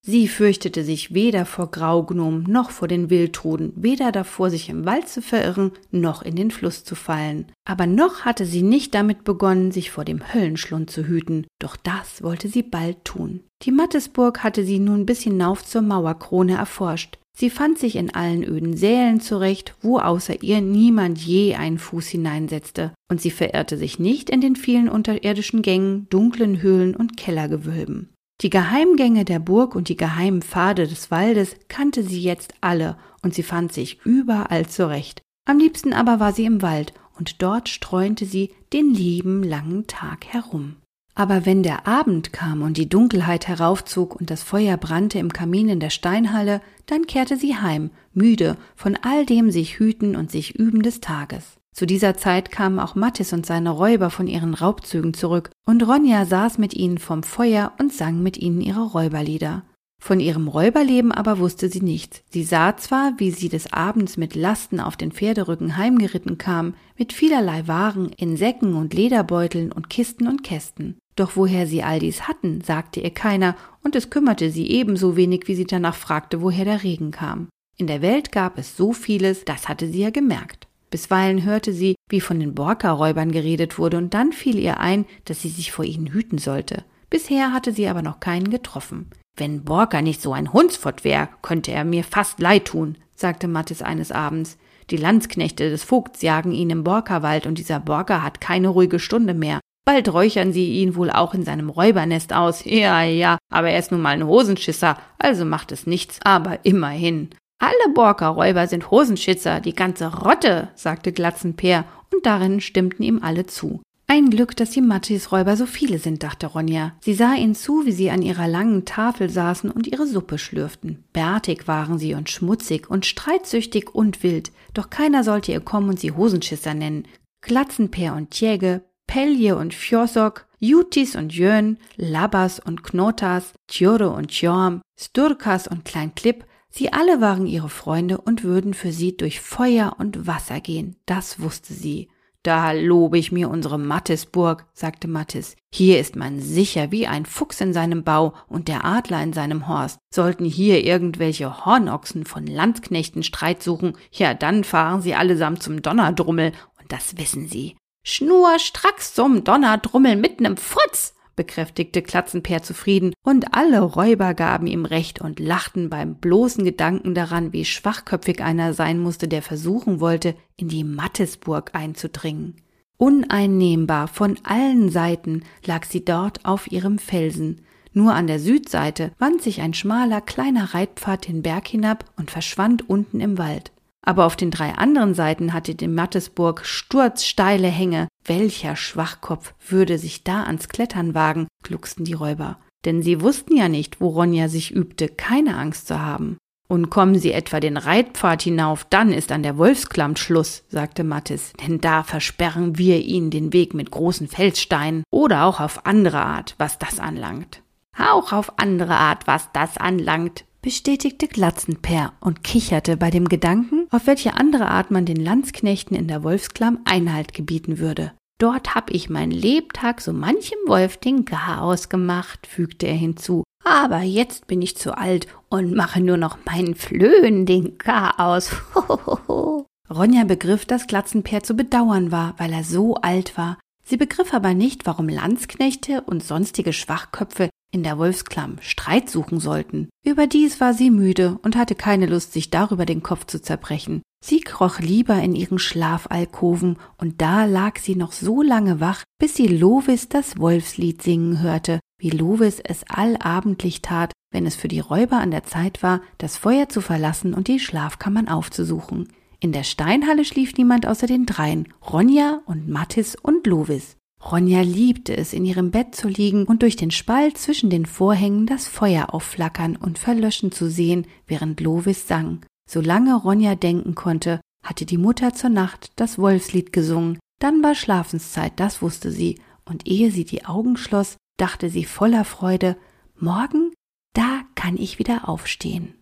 Sie 0.04 0.26
fürchtete 0.26 0.82
sich 0.82 1.14
weder 1.14 1.46
vor 1.46 1.70
Graugnomen 1.70 2.42
noch 2.48 2.70
vor 2.70 2.88
den 2.88 3.08
Wildtruden, 3.08 3.72
weder 3.76 4.10
davor, 4.10 4.50
sich 4.50 4.68
im 4.68 4.84
Wald 4.84 5.08
zu 5.08 5.22
verirren, 5.22 5.70
noch 5.92 6.22
in 6.22 6.34
den 6.34 6.50
Fluss 6.50 6.82
zu 6.82 6.96
fallen. 6.96 7.46
Aber 7.64 7.86
noch 7.86 8.24
hatte 8.24 8.46
sie 8.46 8.62
nicht 8.62 8.96
damit 8.96 9.22
begonnen, 9.22 9.70
sich 9.70 9.92
vor 9.92 10.04
dem 10.04 10.34
Höllenschlund 10.34 10.90
zu 10.90 11.04
hüten, 11.06 11.46
doch 11.60 11.76
das 11.76 12.20
wollte 12.20 12.48
sie 12.48 12.64
bald 12.64 13.04
tun. 13.04 13.44
Die 13.62 13.70
Mattesburg 13.70 14.42
hatte 14.42 14.64
sie 14.64 14.80
nun 14.80 15.06
bis 15.06 15.20
hinauf 15.20 15.64
zur 15.64 15.82
Mauerkrone 15.82 16.56
erforscht. 16.56 17.18
Sie 17.40 17.50
fand 17.50 17.78
sich 17.78 17.94
in 17.94 18.12
allen 18.12 18.42
öden 18.42 18.76
Sälen 18.76 19.20
zurecht, 19.20 19.76
wo 19.80 20.00
außer 20.00 20.42
ihr 20.42 20.60
niemand 20.60 21.18
je 21.18 21.54
einen 21.54 21.78
Fuß 21.78 22.08
hineinsetzte, 22.08 22.92
und 23.08 23.20
sie 23.20 23.30
verirrte 23.30 23.76
sich 23.76 24.00
nicht 24.00 24.28
in 24.28 24.40
den 24.40 24.56
vielen 24.56 24.88
unterirdischen 24.88 25.62
Gängen, 25.62 26.08
dunklen 26.10 26.62
Höhlen 26.62 26.96
und 26.96 27.16
Kellergewölben. 27.16 28.08
Die 28.40 28.50
Geheimgänge 28.50 29.24
der 29.24 29.38
Burg 29.38 29.76
und 29.76 29.88
die 29.88 29.96
geheimen 29.96 30.42
Pfade 30.42 30.88
des 30.88 31.12
Waldes 31.12 31.54
kannte 31.68 32.02
sie 32.02 32.20
jetzt 32.20 32.54
alle, 32.60 32.96
und 33.22 33.34
sie 33.34 33.44
fand 33.44 33.72
sich 33.72 34.04
überall 34.04 34.66
zurecht. 34.66 35.22
Am 35.48 35.60
liebsten 35.60 35.92
aber 35.92 36.18
war 36.18 36.32
sie 36.32 36.44
im 36.44 36.60
Wald, 36.60 36.92
und 37.16 37.40
dort 37.40 37.68
streunte 37.68 38.24
sie 38.26 38.50
den 38.72 38.92
lieben 38.92 39.44
langen 39.44 39.86
Tag 39.86 40.26
herum. 40.26 40.74
Aber 41.18 41.44
wenn 41.44 41.64
der 41.64 41.88
Abend 41.88 42.32
kam 42.32 42.62
und 42.62 42.76
die 42.76 42.88
Dunkelheit 42.88 43.48
heraufzog 43.48 44.14
und 44.14 44.30
das 44.30 44.44
Feuer 44.44 44.76
brannte 44.76 45.18
im 45.18 45.32
Kamin 45.32 45.68
in 45.68 45.80
der 45.80 45.90
Steinhalle, 45.90 46.60
dann 46.86 47.08
kehrte 47.08 47.36
sie 47.36 47.56
heim, 47.56 47.90
müde 48.14 48.56
von 48.76 48.96
all 49.02 49.26
dem 49.26 49.50
sich 49.50 49.80
hüten 49.80 50.14
und 50.14 50.30
sich 50.30 50.54
üben 50.54 50.80
des 50.80 51.00
Tages. 51.00 51.56
Zu 51.72 51.86
dieser 51.86 52.16
Zeit 52.16 52.52
kamen 52.52 52.78
auch 52.78 52.94
Mattis 52.94 53.32
und 53.32 53.46
seine 53.46 53.70
Räuber 53.70 54.10
von 54.10 54.28
ihren 54.28 54.54
Raubzügen 54.54 55.12
zurück, 55.12 55.50
und 55.66 55.82
Ronja 55.88 56.24
saß 56.24 56.58
mit 56.58 56.74
ihnen 56.74 56.98
vom 56.98 57.24
Feuer 57.24 57.72
und 57.80 57.92
sang 57.92 58.22
mit 58.22 58.36
ihnen 58.36 58.60
ihre 58.60 58.84
Räuberlieder. 58.84 59.64
Von 60.00 60.20
ihrem 60.20 60.46
Räuberleben 60.46 61.10
aber 61.10 61.40
wusste 61.40 61.68
sie 61.68 61.82
nichts. 61.82 62.22
Sie 62.30 62.44
sah 62.44 62.76
zwar, 62.76 63.14
wie 63.18 63.32
sie 63.32 63.48
des 63.48 63.72
Abends 63.72 64.16
mit 64.16 64.36
Lasten 64.36 64.78
auf 64.78 64.96
den 64.96 65.10
Pferderücken 65.10 65.76
heimgeritten 65.76 66.38
kam, 66.38 66.74
mit 66.96 67.12
vielerlei 67.12 67.66
Waren 67.66 68.12
in 68.12 68.36
Säcken 68.36 68.74
und 68.74 68.94
Lederbeuteln 68.94 69.72
und 69.72 69.90
Kisten 69.90 70.28
und 70.28 70.44
Kästen. 70.44 70.96
Doch 71.18 71.34
woher 71.34 71.66
sie 71.66 71.82
all 71.82 71.98
dies 71.98 72.28
hatten, 72.28 72.60
sagte 72.60 73.00
ihr 73.00 73.10
keiner, 73.10 73.56
und 73.82 73.96
es 73.96 74.08
kümmerte 74.08 74.52
sie 74.52 74.70
ebenso 74.70 75.16
wenig, 75.16 75.48
wie 75.48 75.56
sie 75.56 75.64
danach 75.64 75.96
fragte, 75.96 76.42
woher 76.42 76.64
der 76.64 76.84
Regen 76.84 77.10
kam. 77.10 77.48
In 77.76 77.88
der 77.88 78.02
Welt 78.02 78.30
gab 78.30 78.56
es 78.56 78.76
so 78.76 78.92
vieles, 78.92 79.44
das 79.44 79.68
hatte 79.68 79.88
sie 79.88 80.02
ja 80.02 80.10
gemerkt. 80.10 80.68
Bisweilen 80.90 81.42
hörte 81.44 81.72
sie, 81.72 81.96
wie 82.08 82.20
von 82.20 82.38
den 82.38 82.54
Borka-Räubern 82.54 83.32
geredet 83.32 83.78
wurde, 83.80 83.96
und 83.96 84.14
dann 84.14 84.32
fiel 84.32 84.60
ihr 84.60 84.78
ein, 84.78 85.06
dass 85.24 85.42
sie 85.42 85.48
sich 85.48 85.72
vor 85.72 85.84
ihnen 85.84 86.06
hüten 86.12 86.38
sollte. 86.38 86.84
Bisher 87.10 87.52
hatte 87.52 87.72
sie 87.72 87.88
aber 87.88 88.02
noch 88.02 88.20
keinen 88.20 88.50
getroffen. 88.50 89.10
Wenn 89.36 89.64
Borka 89.64 90.02
nicht 90.02 90.22
so 90.22 90.32
ein 90.32 90.52
Hundsfott 90.52 91.02
wär, 91.02 91.28
könnte 91.42 91.72
er 91.72 91.84
mir 91.84 92.04
fast 92.04 92.38
leid 92.38 92.66
tun, 92.66 92.96
sagte 93.16 93.48
Mattes 93.48 93.82
eines 93.82 94.12
Abends. 94.12 94.56
Die 94.90 94.96
Landsknechte 94.96 95.68
des 95.68 95.82
Vogts 95.82 96.22
jagen 96.22 96.52
ihn 96.52 96.70
im 96.70 96.84
Borkerwald 96.84 97.46
und 97.46 97.58
dieser 97.58 97.80
Borka 97.80 98.22
hat 98.22 98.40
keine 98.40 98.68
ruhige 98.68 99.00
Stunde 99.00 99.34
mehr. 99.34 99.58
Bald 99.88 100.12
räuchern 100.12 100.52
sie 100.52 100.82
ihn 100.82 100.96
wohl 100.96 101.10
auch 101.10 101.32
in 101.32 101.44
seinem 101.44 101.70
Räubernest 101.70 102.34
aus. 102.34 102.62
Ja, 102.66 103.02
ja, 103.04 103.38
aber 103.50 103.70
er 103.70 103.78
ist 103.78 103.90
nun 103.90 104.02
mal 104.02 104.10
ein 104.10 104.26
Hosenschisser, 104.26 104.98
also 105.18 105.46
macht 105.46 105.72
es 105.72 105.86
nichts, 105.86 106.20
aber 106.22 106.58
immerhin. 106.66 107.30
Alle 107.58 107.94
Borker 107.94 108.28
Räuber 108.28 108.66
sind 108.66 108.90
Hosenschitzer, 108.90 109.60
die 109.60 109.74
ganze 109.74 110.14
Rotte, 110.14 110.68
sagte 110.74 111.10
Glatzenpeer, 111.10 111.86
und 112.12 112.26
darin 112.26 112.60
stimmten 112.60 113.02
ihm 113.02 113.20
alle 113.22 113.46
zu. 113.46 113.80
Ein 114.06 114.28
Glück, 114.28 114.54
dass 114.56 114.68
die 114.68 114.82
Mattis-Räuber 114.82 115.56
so 115.56 115.64
viele 115.64 115.98
sind, 115.98 116.22
dachte 116.22 116.48
Ronja. 116.48 116.92
Sie 117.00 117.14
sah 117.14 117.32
ihnen 117.32 117.54
zu, 117.54 117.86
wie 117.86 117.92
sie 117.92 118.10
an 118.10 118.20
ihrer 118.20 118.46
langen 118.46 118.84
Tafel 118.84 119.30
saßen 119.30 119.70
und 119.70 119.86
ihre 119.86 120.06
Suppe 120.06 120.36
schlürften. 120.36 121.02
Bärtig 121.14 121.66
waren 121.66 121.98
sie 121.98 122.12
und 122.12 122.28
schmutzig 122.28 122.90
und 122.90 123.06
streitsüchtig 123.06 123.94
und 123.94 124.22
wild, 124.22 124.52
doch 124.74 124.90
keiner 124.90 125.24
sollte 125.24 125.52
ihr 125.52 125.60
kommen 125.60 125.88
und 125.88 125.98
sie 125.98 126.12
Hosenschisser 126.12 126.74
nennen. 126.74 127.08
Glatzenpeer 127.40 128.14
und 128.14 128.32
Tjäge, 128.32 128.82
Pelje 129.08 129.56
und 129.56 129.74
Fjosok, 129.74 130.46
Jutis 130.60 131.16
und 131.16 131.34
Jön, 131.34 131.78
Labas 131.96 132.60
und 132.60 132.84
Knotas, 132.84 133.54
Tjore 133.66 134.10
und 134.10 134.28
Tjorm, 134.28 134.82
Sturkas 134.96 135.66
und 135.66 135.84
Klein 135.84 136.14
Klipp 136.14 136.44
Sie 136.70 136.92
alle 136.92 137.20
waren 137.20 137.46
ihre 137.46 137.70
Freunde 137.70 138.18
und 138.18 138.44
würden 138.44 138.74
für 138.74 138.92
sie 138.92 139.16
durch 139.16 139.40
Feuer 139.40 139.96
und 139.98 140.26
Wasser 140.26 140.60
gehen, 140.60 140.96
das 141.06 141.40
wusste 141.40 141.72
sie. 141.72 142.08
Da 142.44 142.72
lobe 142.72 143.18
ich 143.18 143.32
mir 143.32 143.50
unsere 143.50 143.78
Mattisburg, 143.78 144.66
sagte 144.72 145.08
Mattis. 145.08 145.56
Hier 145.74 145.98
ist 145.98 146.14
man 146.14 146.40
sicher 146.40 146.92
wie 146.92 147.06
ein 147.06 147.26
Fuchs 147.26 147.60
in 147.60 147.72
seinem 147.72 148.04
Bau 148.04 148.32
und 148.46 148.68
der 148.68 148.84
Adler 148.84 149.22
in 149.22 149.32
seinem 149.32 149.66
Horst. 149.66 149.98
Sollten 150.14 150.44
hier 150.44 150.84
irgendwelche 150.84 151.66
Hornochsen 151.66 152.24
von 152.24 152.46
Landknechten 152.46 153.22
Streit 153.22 153.62
suchen, 153.62 153.94
ja, 154.12 154.34
dann 154.34 154.62
fahren 154.62 155.02
sie 155.02 155.14
allesamt 155.14 155.62
zum 155.62 155.82
Donnerdrummel, 155.82 156.52
und 156.80 156.92
das 156.92 157.18
wissen 157.18 157.48
sie. 157.48 157.76
Schnurstracks 158.02 159.14
zum 159.14 159.44
Donnerdrummel 159.44 160.16
mit 160.16 160.40
nem 160.40 160.56
Futz, 160.56 161.14
bekräftigte 161.36 162.02
Klatzenpeer 162.02 162.62
zufrieden, 162.62 163.14
und 163.22 163.54
alle 163.54 163.80
Räuber 163.80 164.34
gaben 164.34 164.66
ihm 164.66 164.84
recht 164.84 165.20
und 165.20 165.38
lachten 165.38 165.88
beim 165.88 166.16
bloßen 166.16 166.64
Gedanken 166.64 167.14
daran, 167.14 167.52
wie 167.52 167.64
schwachköpfig 167.64 168.42
einer 168.42 168.74
sein 168.74 168.98
musste, 168.98 169.28
der 169.28 169.42
versuchen 169.42 170.00
wollte, 170.00 170.34
in 170.56 170.68
die 170.68 170.84
Mattisburg 170.84 171.70
einzudringen. 171.74 172.56
Uneinnehmbar 172.96 174.08
von 174.08 174.36
allen 174.42 174.90
Seiten 174.90 175.44
lag 175.64 175.84
sie 175.84 176.04
dort 176.04 176.44
auf 176.44 176.72
ihrem 176.72 176.98
Felsen. 176.98 177.62
Nur 177.92 178.14
an 178.14 178.26
der 178.26 178.40
Südseite 178.40 179.12
wand 179.18 179.40
sich 179.40 179.60
ein 179.60 179.72
schmaler 179.74 180.20
kleiner 180.20 180.74
Reitpfad 180.74 181.28
den 181.28 181.42
Berg 181.42 181.68
hinab 181.68 182.04
und 182.16 182.32
verschwand 182.32 182.88
unten 182.88 183.20
im 183.20 183.38
Wald. 183.38 183.70
Aber 184.08 184.24
auf 184.24 184.36
den 184.36 184.50
drei 184.50 184.72
anderen 184.72 185.12
Seiten 185.12 185.52
hatte 185.52 185.74
die 185.74 185.86
Mattesburg 185.86 186.64
sturzsteile 186.64 187.68
Hänge. 187.68 188.08
Welcher 188.24 188.74
Schwachkopf 188.74 189.52
würde 189.68 189.98
sich 189.98 190.24
da 190.24 190.44
ans 190.44 190.70
Klettern 190.70 191.14
wagen, 191.14 191.46
glucksten 191.62 192.06
die 192.06 192.14
Räuber. 192.14 192.58
Denn 192.86 193.02
sie 193.02 193.20
wussten 193.20 193.54
ja 193.54 193.68
nicht, 193.68 194.00
wo 194.00 194.08
Ronja 194.08 194.48
sich 194.48 194.74
übte, 194.74 195.08
keine 195.08 195.58
Angst 195.58 195.88
zu 195.88 196.00
haben. 196.00 196.38
Und 196.70 196.88
kommen 196.88 197.18
Sie 197.18 197.32
etwa 197.32 197.60
den 197.60 197.76
Reitpfad 197.76 198.40
hinauf, 198.40 198.86
dann 198.88 199.12
ist 199.12 199.30
an 199.30 199.42
der 199.42 199.58
Wolfsklamm 199.58 200.16
Schluss, 200.16 200.64
sagte 200.68 201.04
Mattis, 201.04 201.52
denn 201.62 201.78
da 201.78 202.02
versperren 202.02 202.78
wir 202.78 203.02
Ihnen 203.02 203.28
den 203.28 203.52
Weg 203.52 203.74
mit 203.74 203.90
großen 203.90 204.26
Felssteinen 204.28 205.04
oder 205.10 205.44
auch 205.44 205.60
auf 205.60 205.84
andere 205.84 206.22
Art, 206.22 206.54
was 206.56 206.78
das 206.78 206.98
anlangt. 206.98 207.62
Auch 207.98 208.32
auf 208.32 208.58
andere 208.58 208.94
Art, 208.94 209.26
was 209.26 209.50
das 209.52 209.76
anlangt, 209.76 210.46
bestätigte 210.68 211.28
Glatzenper 211.28 212.12
und 212.20 212.44
kicherte 212.44 212.98
bei 212.98 213.10
dem 213.10 213.30
Gedanken, 213.30 213.86
auf 213.90 214.06
welche 214.06 214.34
andere 214.34 214.68
Art 214.68 214.90
man 214.90 215.06
den 215.06 215.16
Landsknechten 215.16 215.96
in 215.96 216.08
der 216.08 216.22
Wolfsklamm 216.22 216.80
Einhalt 216.84 217.32
gebieten 217.32 217.78
würde. 217.78 218.12
Dort 218.38 218.74
hab 218.74 218.90
ich 218.90 219.08
mein 219.08 219.30
Lebtag 219.30 220.02
so 220.02 220.12
manchem 220.12 220.58
Wolf 220.66 220.98
den 220.98 221.24
Garaus 221.24 221.88
gemacht, 221.88 222.46
fügte 222.46 222.86
er 222.86 222.96
hinzu. 222.96 223.44
Aber 223.64 224.02
jetzt 224.02 224.46
bin 224.46 224.60
ich 224.60 224.76
zu 224.76 224.94
alt 224.94 225.26
und 225.48 225.74
mache 225.74 226.02
nur 226.02 226.18
noch 226.18 226.36
meinen 226.44 226.74
Flöhen 226.74 227.46
den 227.46 227.78
Garaus. 227.78 228.54
Ronja 229.90 230.24
begriff, 230.24 230.66
dass 230.66 230.86
Glatzenper 230.86 231.42
zu 231.42 231.54
bedauern 231.54 232.12
war, 232.12 232.34
weil 232.36 232.52
er 232.52 232.64
so 232.64 232.96
alt 232.96 233.38
war. 233.38 233.56
Sie 233.86 233.96
begriff 233.96 234.34
aber 234.34 234.52
nicht, 234.52 234.84
warum 234.84 235.08
Landsknechte 235.08 236.02
und 236.02 236.22
sonstige 236.22 236.74
Schwachköpfe 236.74 237.48
in 237.70 237.82
der 237.82 237.98
Wolfsklamm 237.98 238.56
Streit 238.60 239.10
suchen 239.10 239.40
sollten. 239.40 239.88
Überdies 240.04 240.60
war 240.60 240.74
sie 240.74 240.90
müde 240.90 241.38
und 241.42 241.56
hatte 241.56 241.74
keine 241.74 242.06
Lust, 242.06 242.32
sich 242.32 242.50
darüber 242.50 242.86
den 242.86 243.02
Kopf 243.02 243.26
zu 243.26 243.40
zerbrechen. 243.42 244.02
Sie 244.24 244.40
kroch 244.40 244.80
lieber 244.80 245.14
in 245.16 245.34
ihren 245.34 245.58
Schlafalkoven, 245.58 246.78
und 246.96 247.20
da 247.20 247.44
lag 247.44 247.78
sie 247.78 247.94
noch 247.94 248.12
so 248.12 248.42
lange 248.42 248.80
wach, 248.80 249.04
bis 249.20 249.34
sie 249.34 249.46
Lovis 249.46 250.08
das 250.08 250.38
Wolfslied 250.38 251.02
singen 251.02 251.40
hörte, 251.40 251.78
wie 251.98 252.10
Lovis 252.10 252.60
es 252.60 252.84
allabendlich 252.88 253.82
tat, 253.82 254.12
wenn 254.32 254.46
es 254.46 254.56
für 254.56 254.68
die 254.68 254.80
Räuber 254.80 255.18
an 255.18 255.30
der 255.30 255.44
Zeit 255.44 255.82
war, 255.82 256.00
das 256.18 256.36
Feuer 256.36 256.68
zu 256.68 256.80
verlassen 256.80 257.32
und 257.34 257.48
die 257.48 257.60
Schlafkammern 257.60 258.28
aufzusuchen. 258.28 259.08
In 259.40 259.52
der 259.52 259.62
Steinhalle 259.62 260.24
schlief 260.24 260.54
niemand 260.56 260.86
außer 260.86 261.06
den 261.06 261.24
dreien, 261.24 261.68
Ronja 261.88 262.40
und 262.46 262.68
Mattis 262.68 263.14
und 263.14 263.46
Lovis. 263.46 263.97
Ronja 264.24 264.62
liebte 264.62 265.16
es, 265.16 265.32
in 265.32 265.44
ihrem 265.44 265.70
Bett 265.70 265.94
zu 265.94 266.08
liegen 266.08 266.44
und 266.44 266.62
durch 266.62 266.76
den 266.76 266.90
Spalt 266.90 267.38
zwischen 267.38 267.70
den 267.70 267.86
Vorhängen 267.86 268.46
das 268.46 268.66
Feuer 268.66 269.14
aufflackern 269.14 269.76
und 269.76 269.98
verlöschen 269.98 270.50
zu 270.50 270.68
sehen, 270.68 271.06
während 271.26 271.60
Lovis 271.60 272.08
sang. 272.08 272.44
Solange 272.68 273.14
Ronja 273.14 273.54
denken 273.54 273.94
konnte, 273.94 274.40
hatte 274.62 274.84
die 274.84 274.98
Mutter 274.98 275.34
zur 275.34 275.50
Nacht 275.50 275.92
das 275.96 276.18
Wolfslied 276.18 276.72
gesungen. 276.72 277.18
Dann 277.38 277.62
war 277.62 277.74
Schlafenszeit, 277.74 278.52
das 278.56 278.82
wusste 278.82 279.12
sie, 279.12 279.40
und 279.64 279.86
ehe 279.86 280.10
sie 280.10 280.24
die 280.24 280.44
Augen 280.44 280.76
schloss, 280.76 281.16
dachte 281.36 281.70
sie 281.70 281.84
voller 281.84 282.24
Freude, 282.24 282.76
morgen, 283.16 283.72
da 284.14 284.42
kann 284.54 284.76
ich 284.76 284.98
wieder 284.98 285.28
aufstehen. 285.28 285.94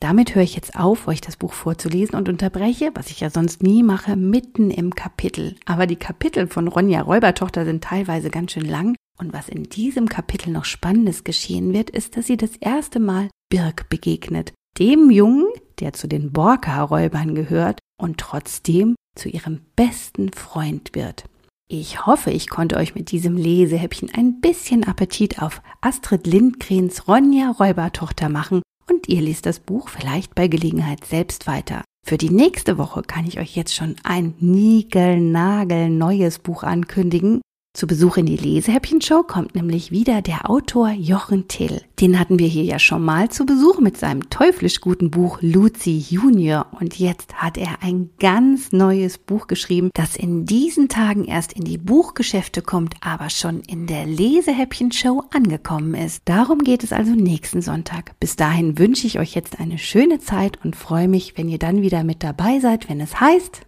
Damit 0.00 0.34
höre 0.34 0.42
ich 0.42 0.54
jetzt 0.54 0.76
auf, 0.76 1.08
euch 1.08 1.20
das 1.20 1.36
Buch 1.36 1.52
vorzulesen 1.52 2.14
und 2.14 2.28
unterbreche, 2.28 2.92
was 2.94 3.10
ich 3.10 3.20
ja 3.20 3.30
sonst 3.30 3.62
nie 3.62 3.82
mache, 3.82 4.14
mitten 4.14 4.70
im 4.70 4.94
Kapitel. 4.94 5.56
Aber 5.64 5.86
die 5.86 5.96
Kapitel 5.96 6.46
von 6.46 6.68
Ronja 6.68 7.02
Räubertochter 7.02 7.64
sind 7.64 7.82
teilweise 7.82 8.30
ganz 8.30 8.52
schön 8.52 8.64
lang. 8.64 8.94
Und 9.18 9.32
was 9.32 9.48
in 9.48 9.64
diesem 9.64 10.08
Kapitel 10.08 10.50
noch 10.50 10.64
Spannendes 10.64 11.24
geschehen 11.24 11.72
wird, 11.72 11.90
ist, 11.90 12.16
dass 12.16 12.26
sie 12.26 12.36
das 12.36 12.54
erste 12.56 13.00
Mal 13.00 13.28
Birk 13.50 13.88
begegnet. 13.88 14.52
Dem 14.78 15.10
Jungen, 15.10 15.46
der 15.80 15.92
zu 15.92 16.06
den 16.06 16.30
Borka-Räubern 16.30 17.34
gehört 17.34 17.80
und 18.00 18.18
trotzdem 18.18 18.94
zu 19.16 19.28
ihrem 19.28 19.62
besten 19.74 20.32
Freund 20.32 20.94
wird. 20.94 21.24
Ich 21.68 22.06
hoffe, 22.06 22.30
ich 22.30 22.48
konnte 22.48 22.76
euch 22.76 22.94
mit 22.94 23.10
diesem 23.10 23.36
Lesehäppchen 23.36 24.10
ein 24.14 24.40
bisschen 24.40 24.84
Appetit 24.84 25.42
auf 25.42 25.60
Astrid 25.80 26.28
Lindgrens 26.28 27.08
Ronja 27.08 27.50
Räubertochter 27.50 28.28
machen 28.28 28.62
und 28.90 29.08
ihr 29.08 29.20
liest 29.20 29.46
das 29.46 29.60
Buch 29.60 29.88
vielleicht 29.88 30.34
bei 30.34 30.48
Gelegenheit 30.48 31.04
selbst 31.04 31.46
weiter. 31.46 31.84
Für 32.06 32.16
die 32.16 32.30
nächste 32.30 32.78
Woche 32.78 33.02
kann 33.02 33.26
ich 33.26 33.38
euch 33.38 33.54
jetzt 33.54 33.74
schon 33.74 33.96
ein 34.02 34.34
niegelnagel 34.40 35.90
neues 35.90 36.38
Buch 36.38 36.62
ankündigen. 36.62 37.40
Zu 37.78 37.86
Besuch 37.86 38.16
in 38.16 38.26
die 38.26 38.36
Lesehäppchen-Show 38.36 39.22
kommt 39.22 39.54
nämlich 39.54 39.92
wieder 39.92 40.20
der 40.20 40.50
Autor 40.50 40.90
Jochen 40.90 41.46
Till. 41.46 41.80
Den 42.00 42.18
hatten 42.18 42.40
wir 42.40 42.48
hier 42.48 42.64
ja 42.64 42.80
schon 42.80 43.04
mal 43.04 43.28
zu 43.28 43.46
Besuch 43.46 43.78
mit 43.78 43.96
seinem 43.96 44.30
teuflisch 44.30 44.80
guten 44.80 45.12
Buch 45.12 45.38
Luzi 45.42 45.96
Junior. 45.96 46.66
Und 46.72 46.98
jetzt 46.98 47.34
hat 47.34 47.56
er 47.56 47.80
ein 47.80 48.10
ganz 48.18 48.72
neues 48.72 49.16
Buch 49.16 49.46
geschrieben, 49.46 49.90
das 49.94 50.16
in 50.16 50.44
diesen 50.44 50.88
Tagen 50.88 51.24
erst 51.24 51.52
in 51.52 51.62
die 51.62 51.78
Buchgeschäfte 51.78 52.62
kommt, 52.62 52.96
aber 53.00 53.30
schon 53.30 53.60
in 53.60 53.86
der 53.86 54.06
Lesehäppchen-Show 54.06 55.22
angekommen 55.30 55.94
ist. 55.94 56.22
Darum 56.24 56.64
geht 56.64 56.82
es 56.82 56.92
also 56.92 57.12
nächsten 57.12 57.62
Sonntag. 57.62 58.18
Bis 58.18 58.34
dahin 58.34 58.80
wünsche 58.80 59.06
ich 59.06 59.20
euch 59.20 59.36
jetzt 59.36 59.60
eine 59.60 59.78
schöne 59.78 60.18
Zeit 60.18 60.58
und 60.64 60.74
freue 60.74 61.06
mich, 61.06 61.38
wenn 61.38 61.48
ihr 61.48 61.60
dann 61.60 61.80
wieder 61.80 62.02
mit 62.02 62.24
dabei 62.24 62.58
seid, 62.58 62.88
wenn 62.88 63.00
es 63.00 63.20
heißt 63.20 63.67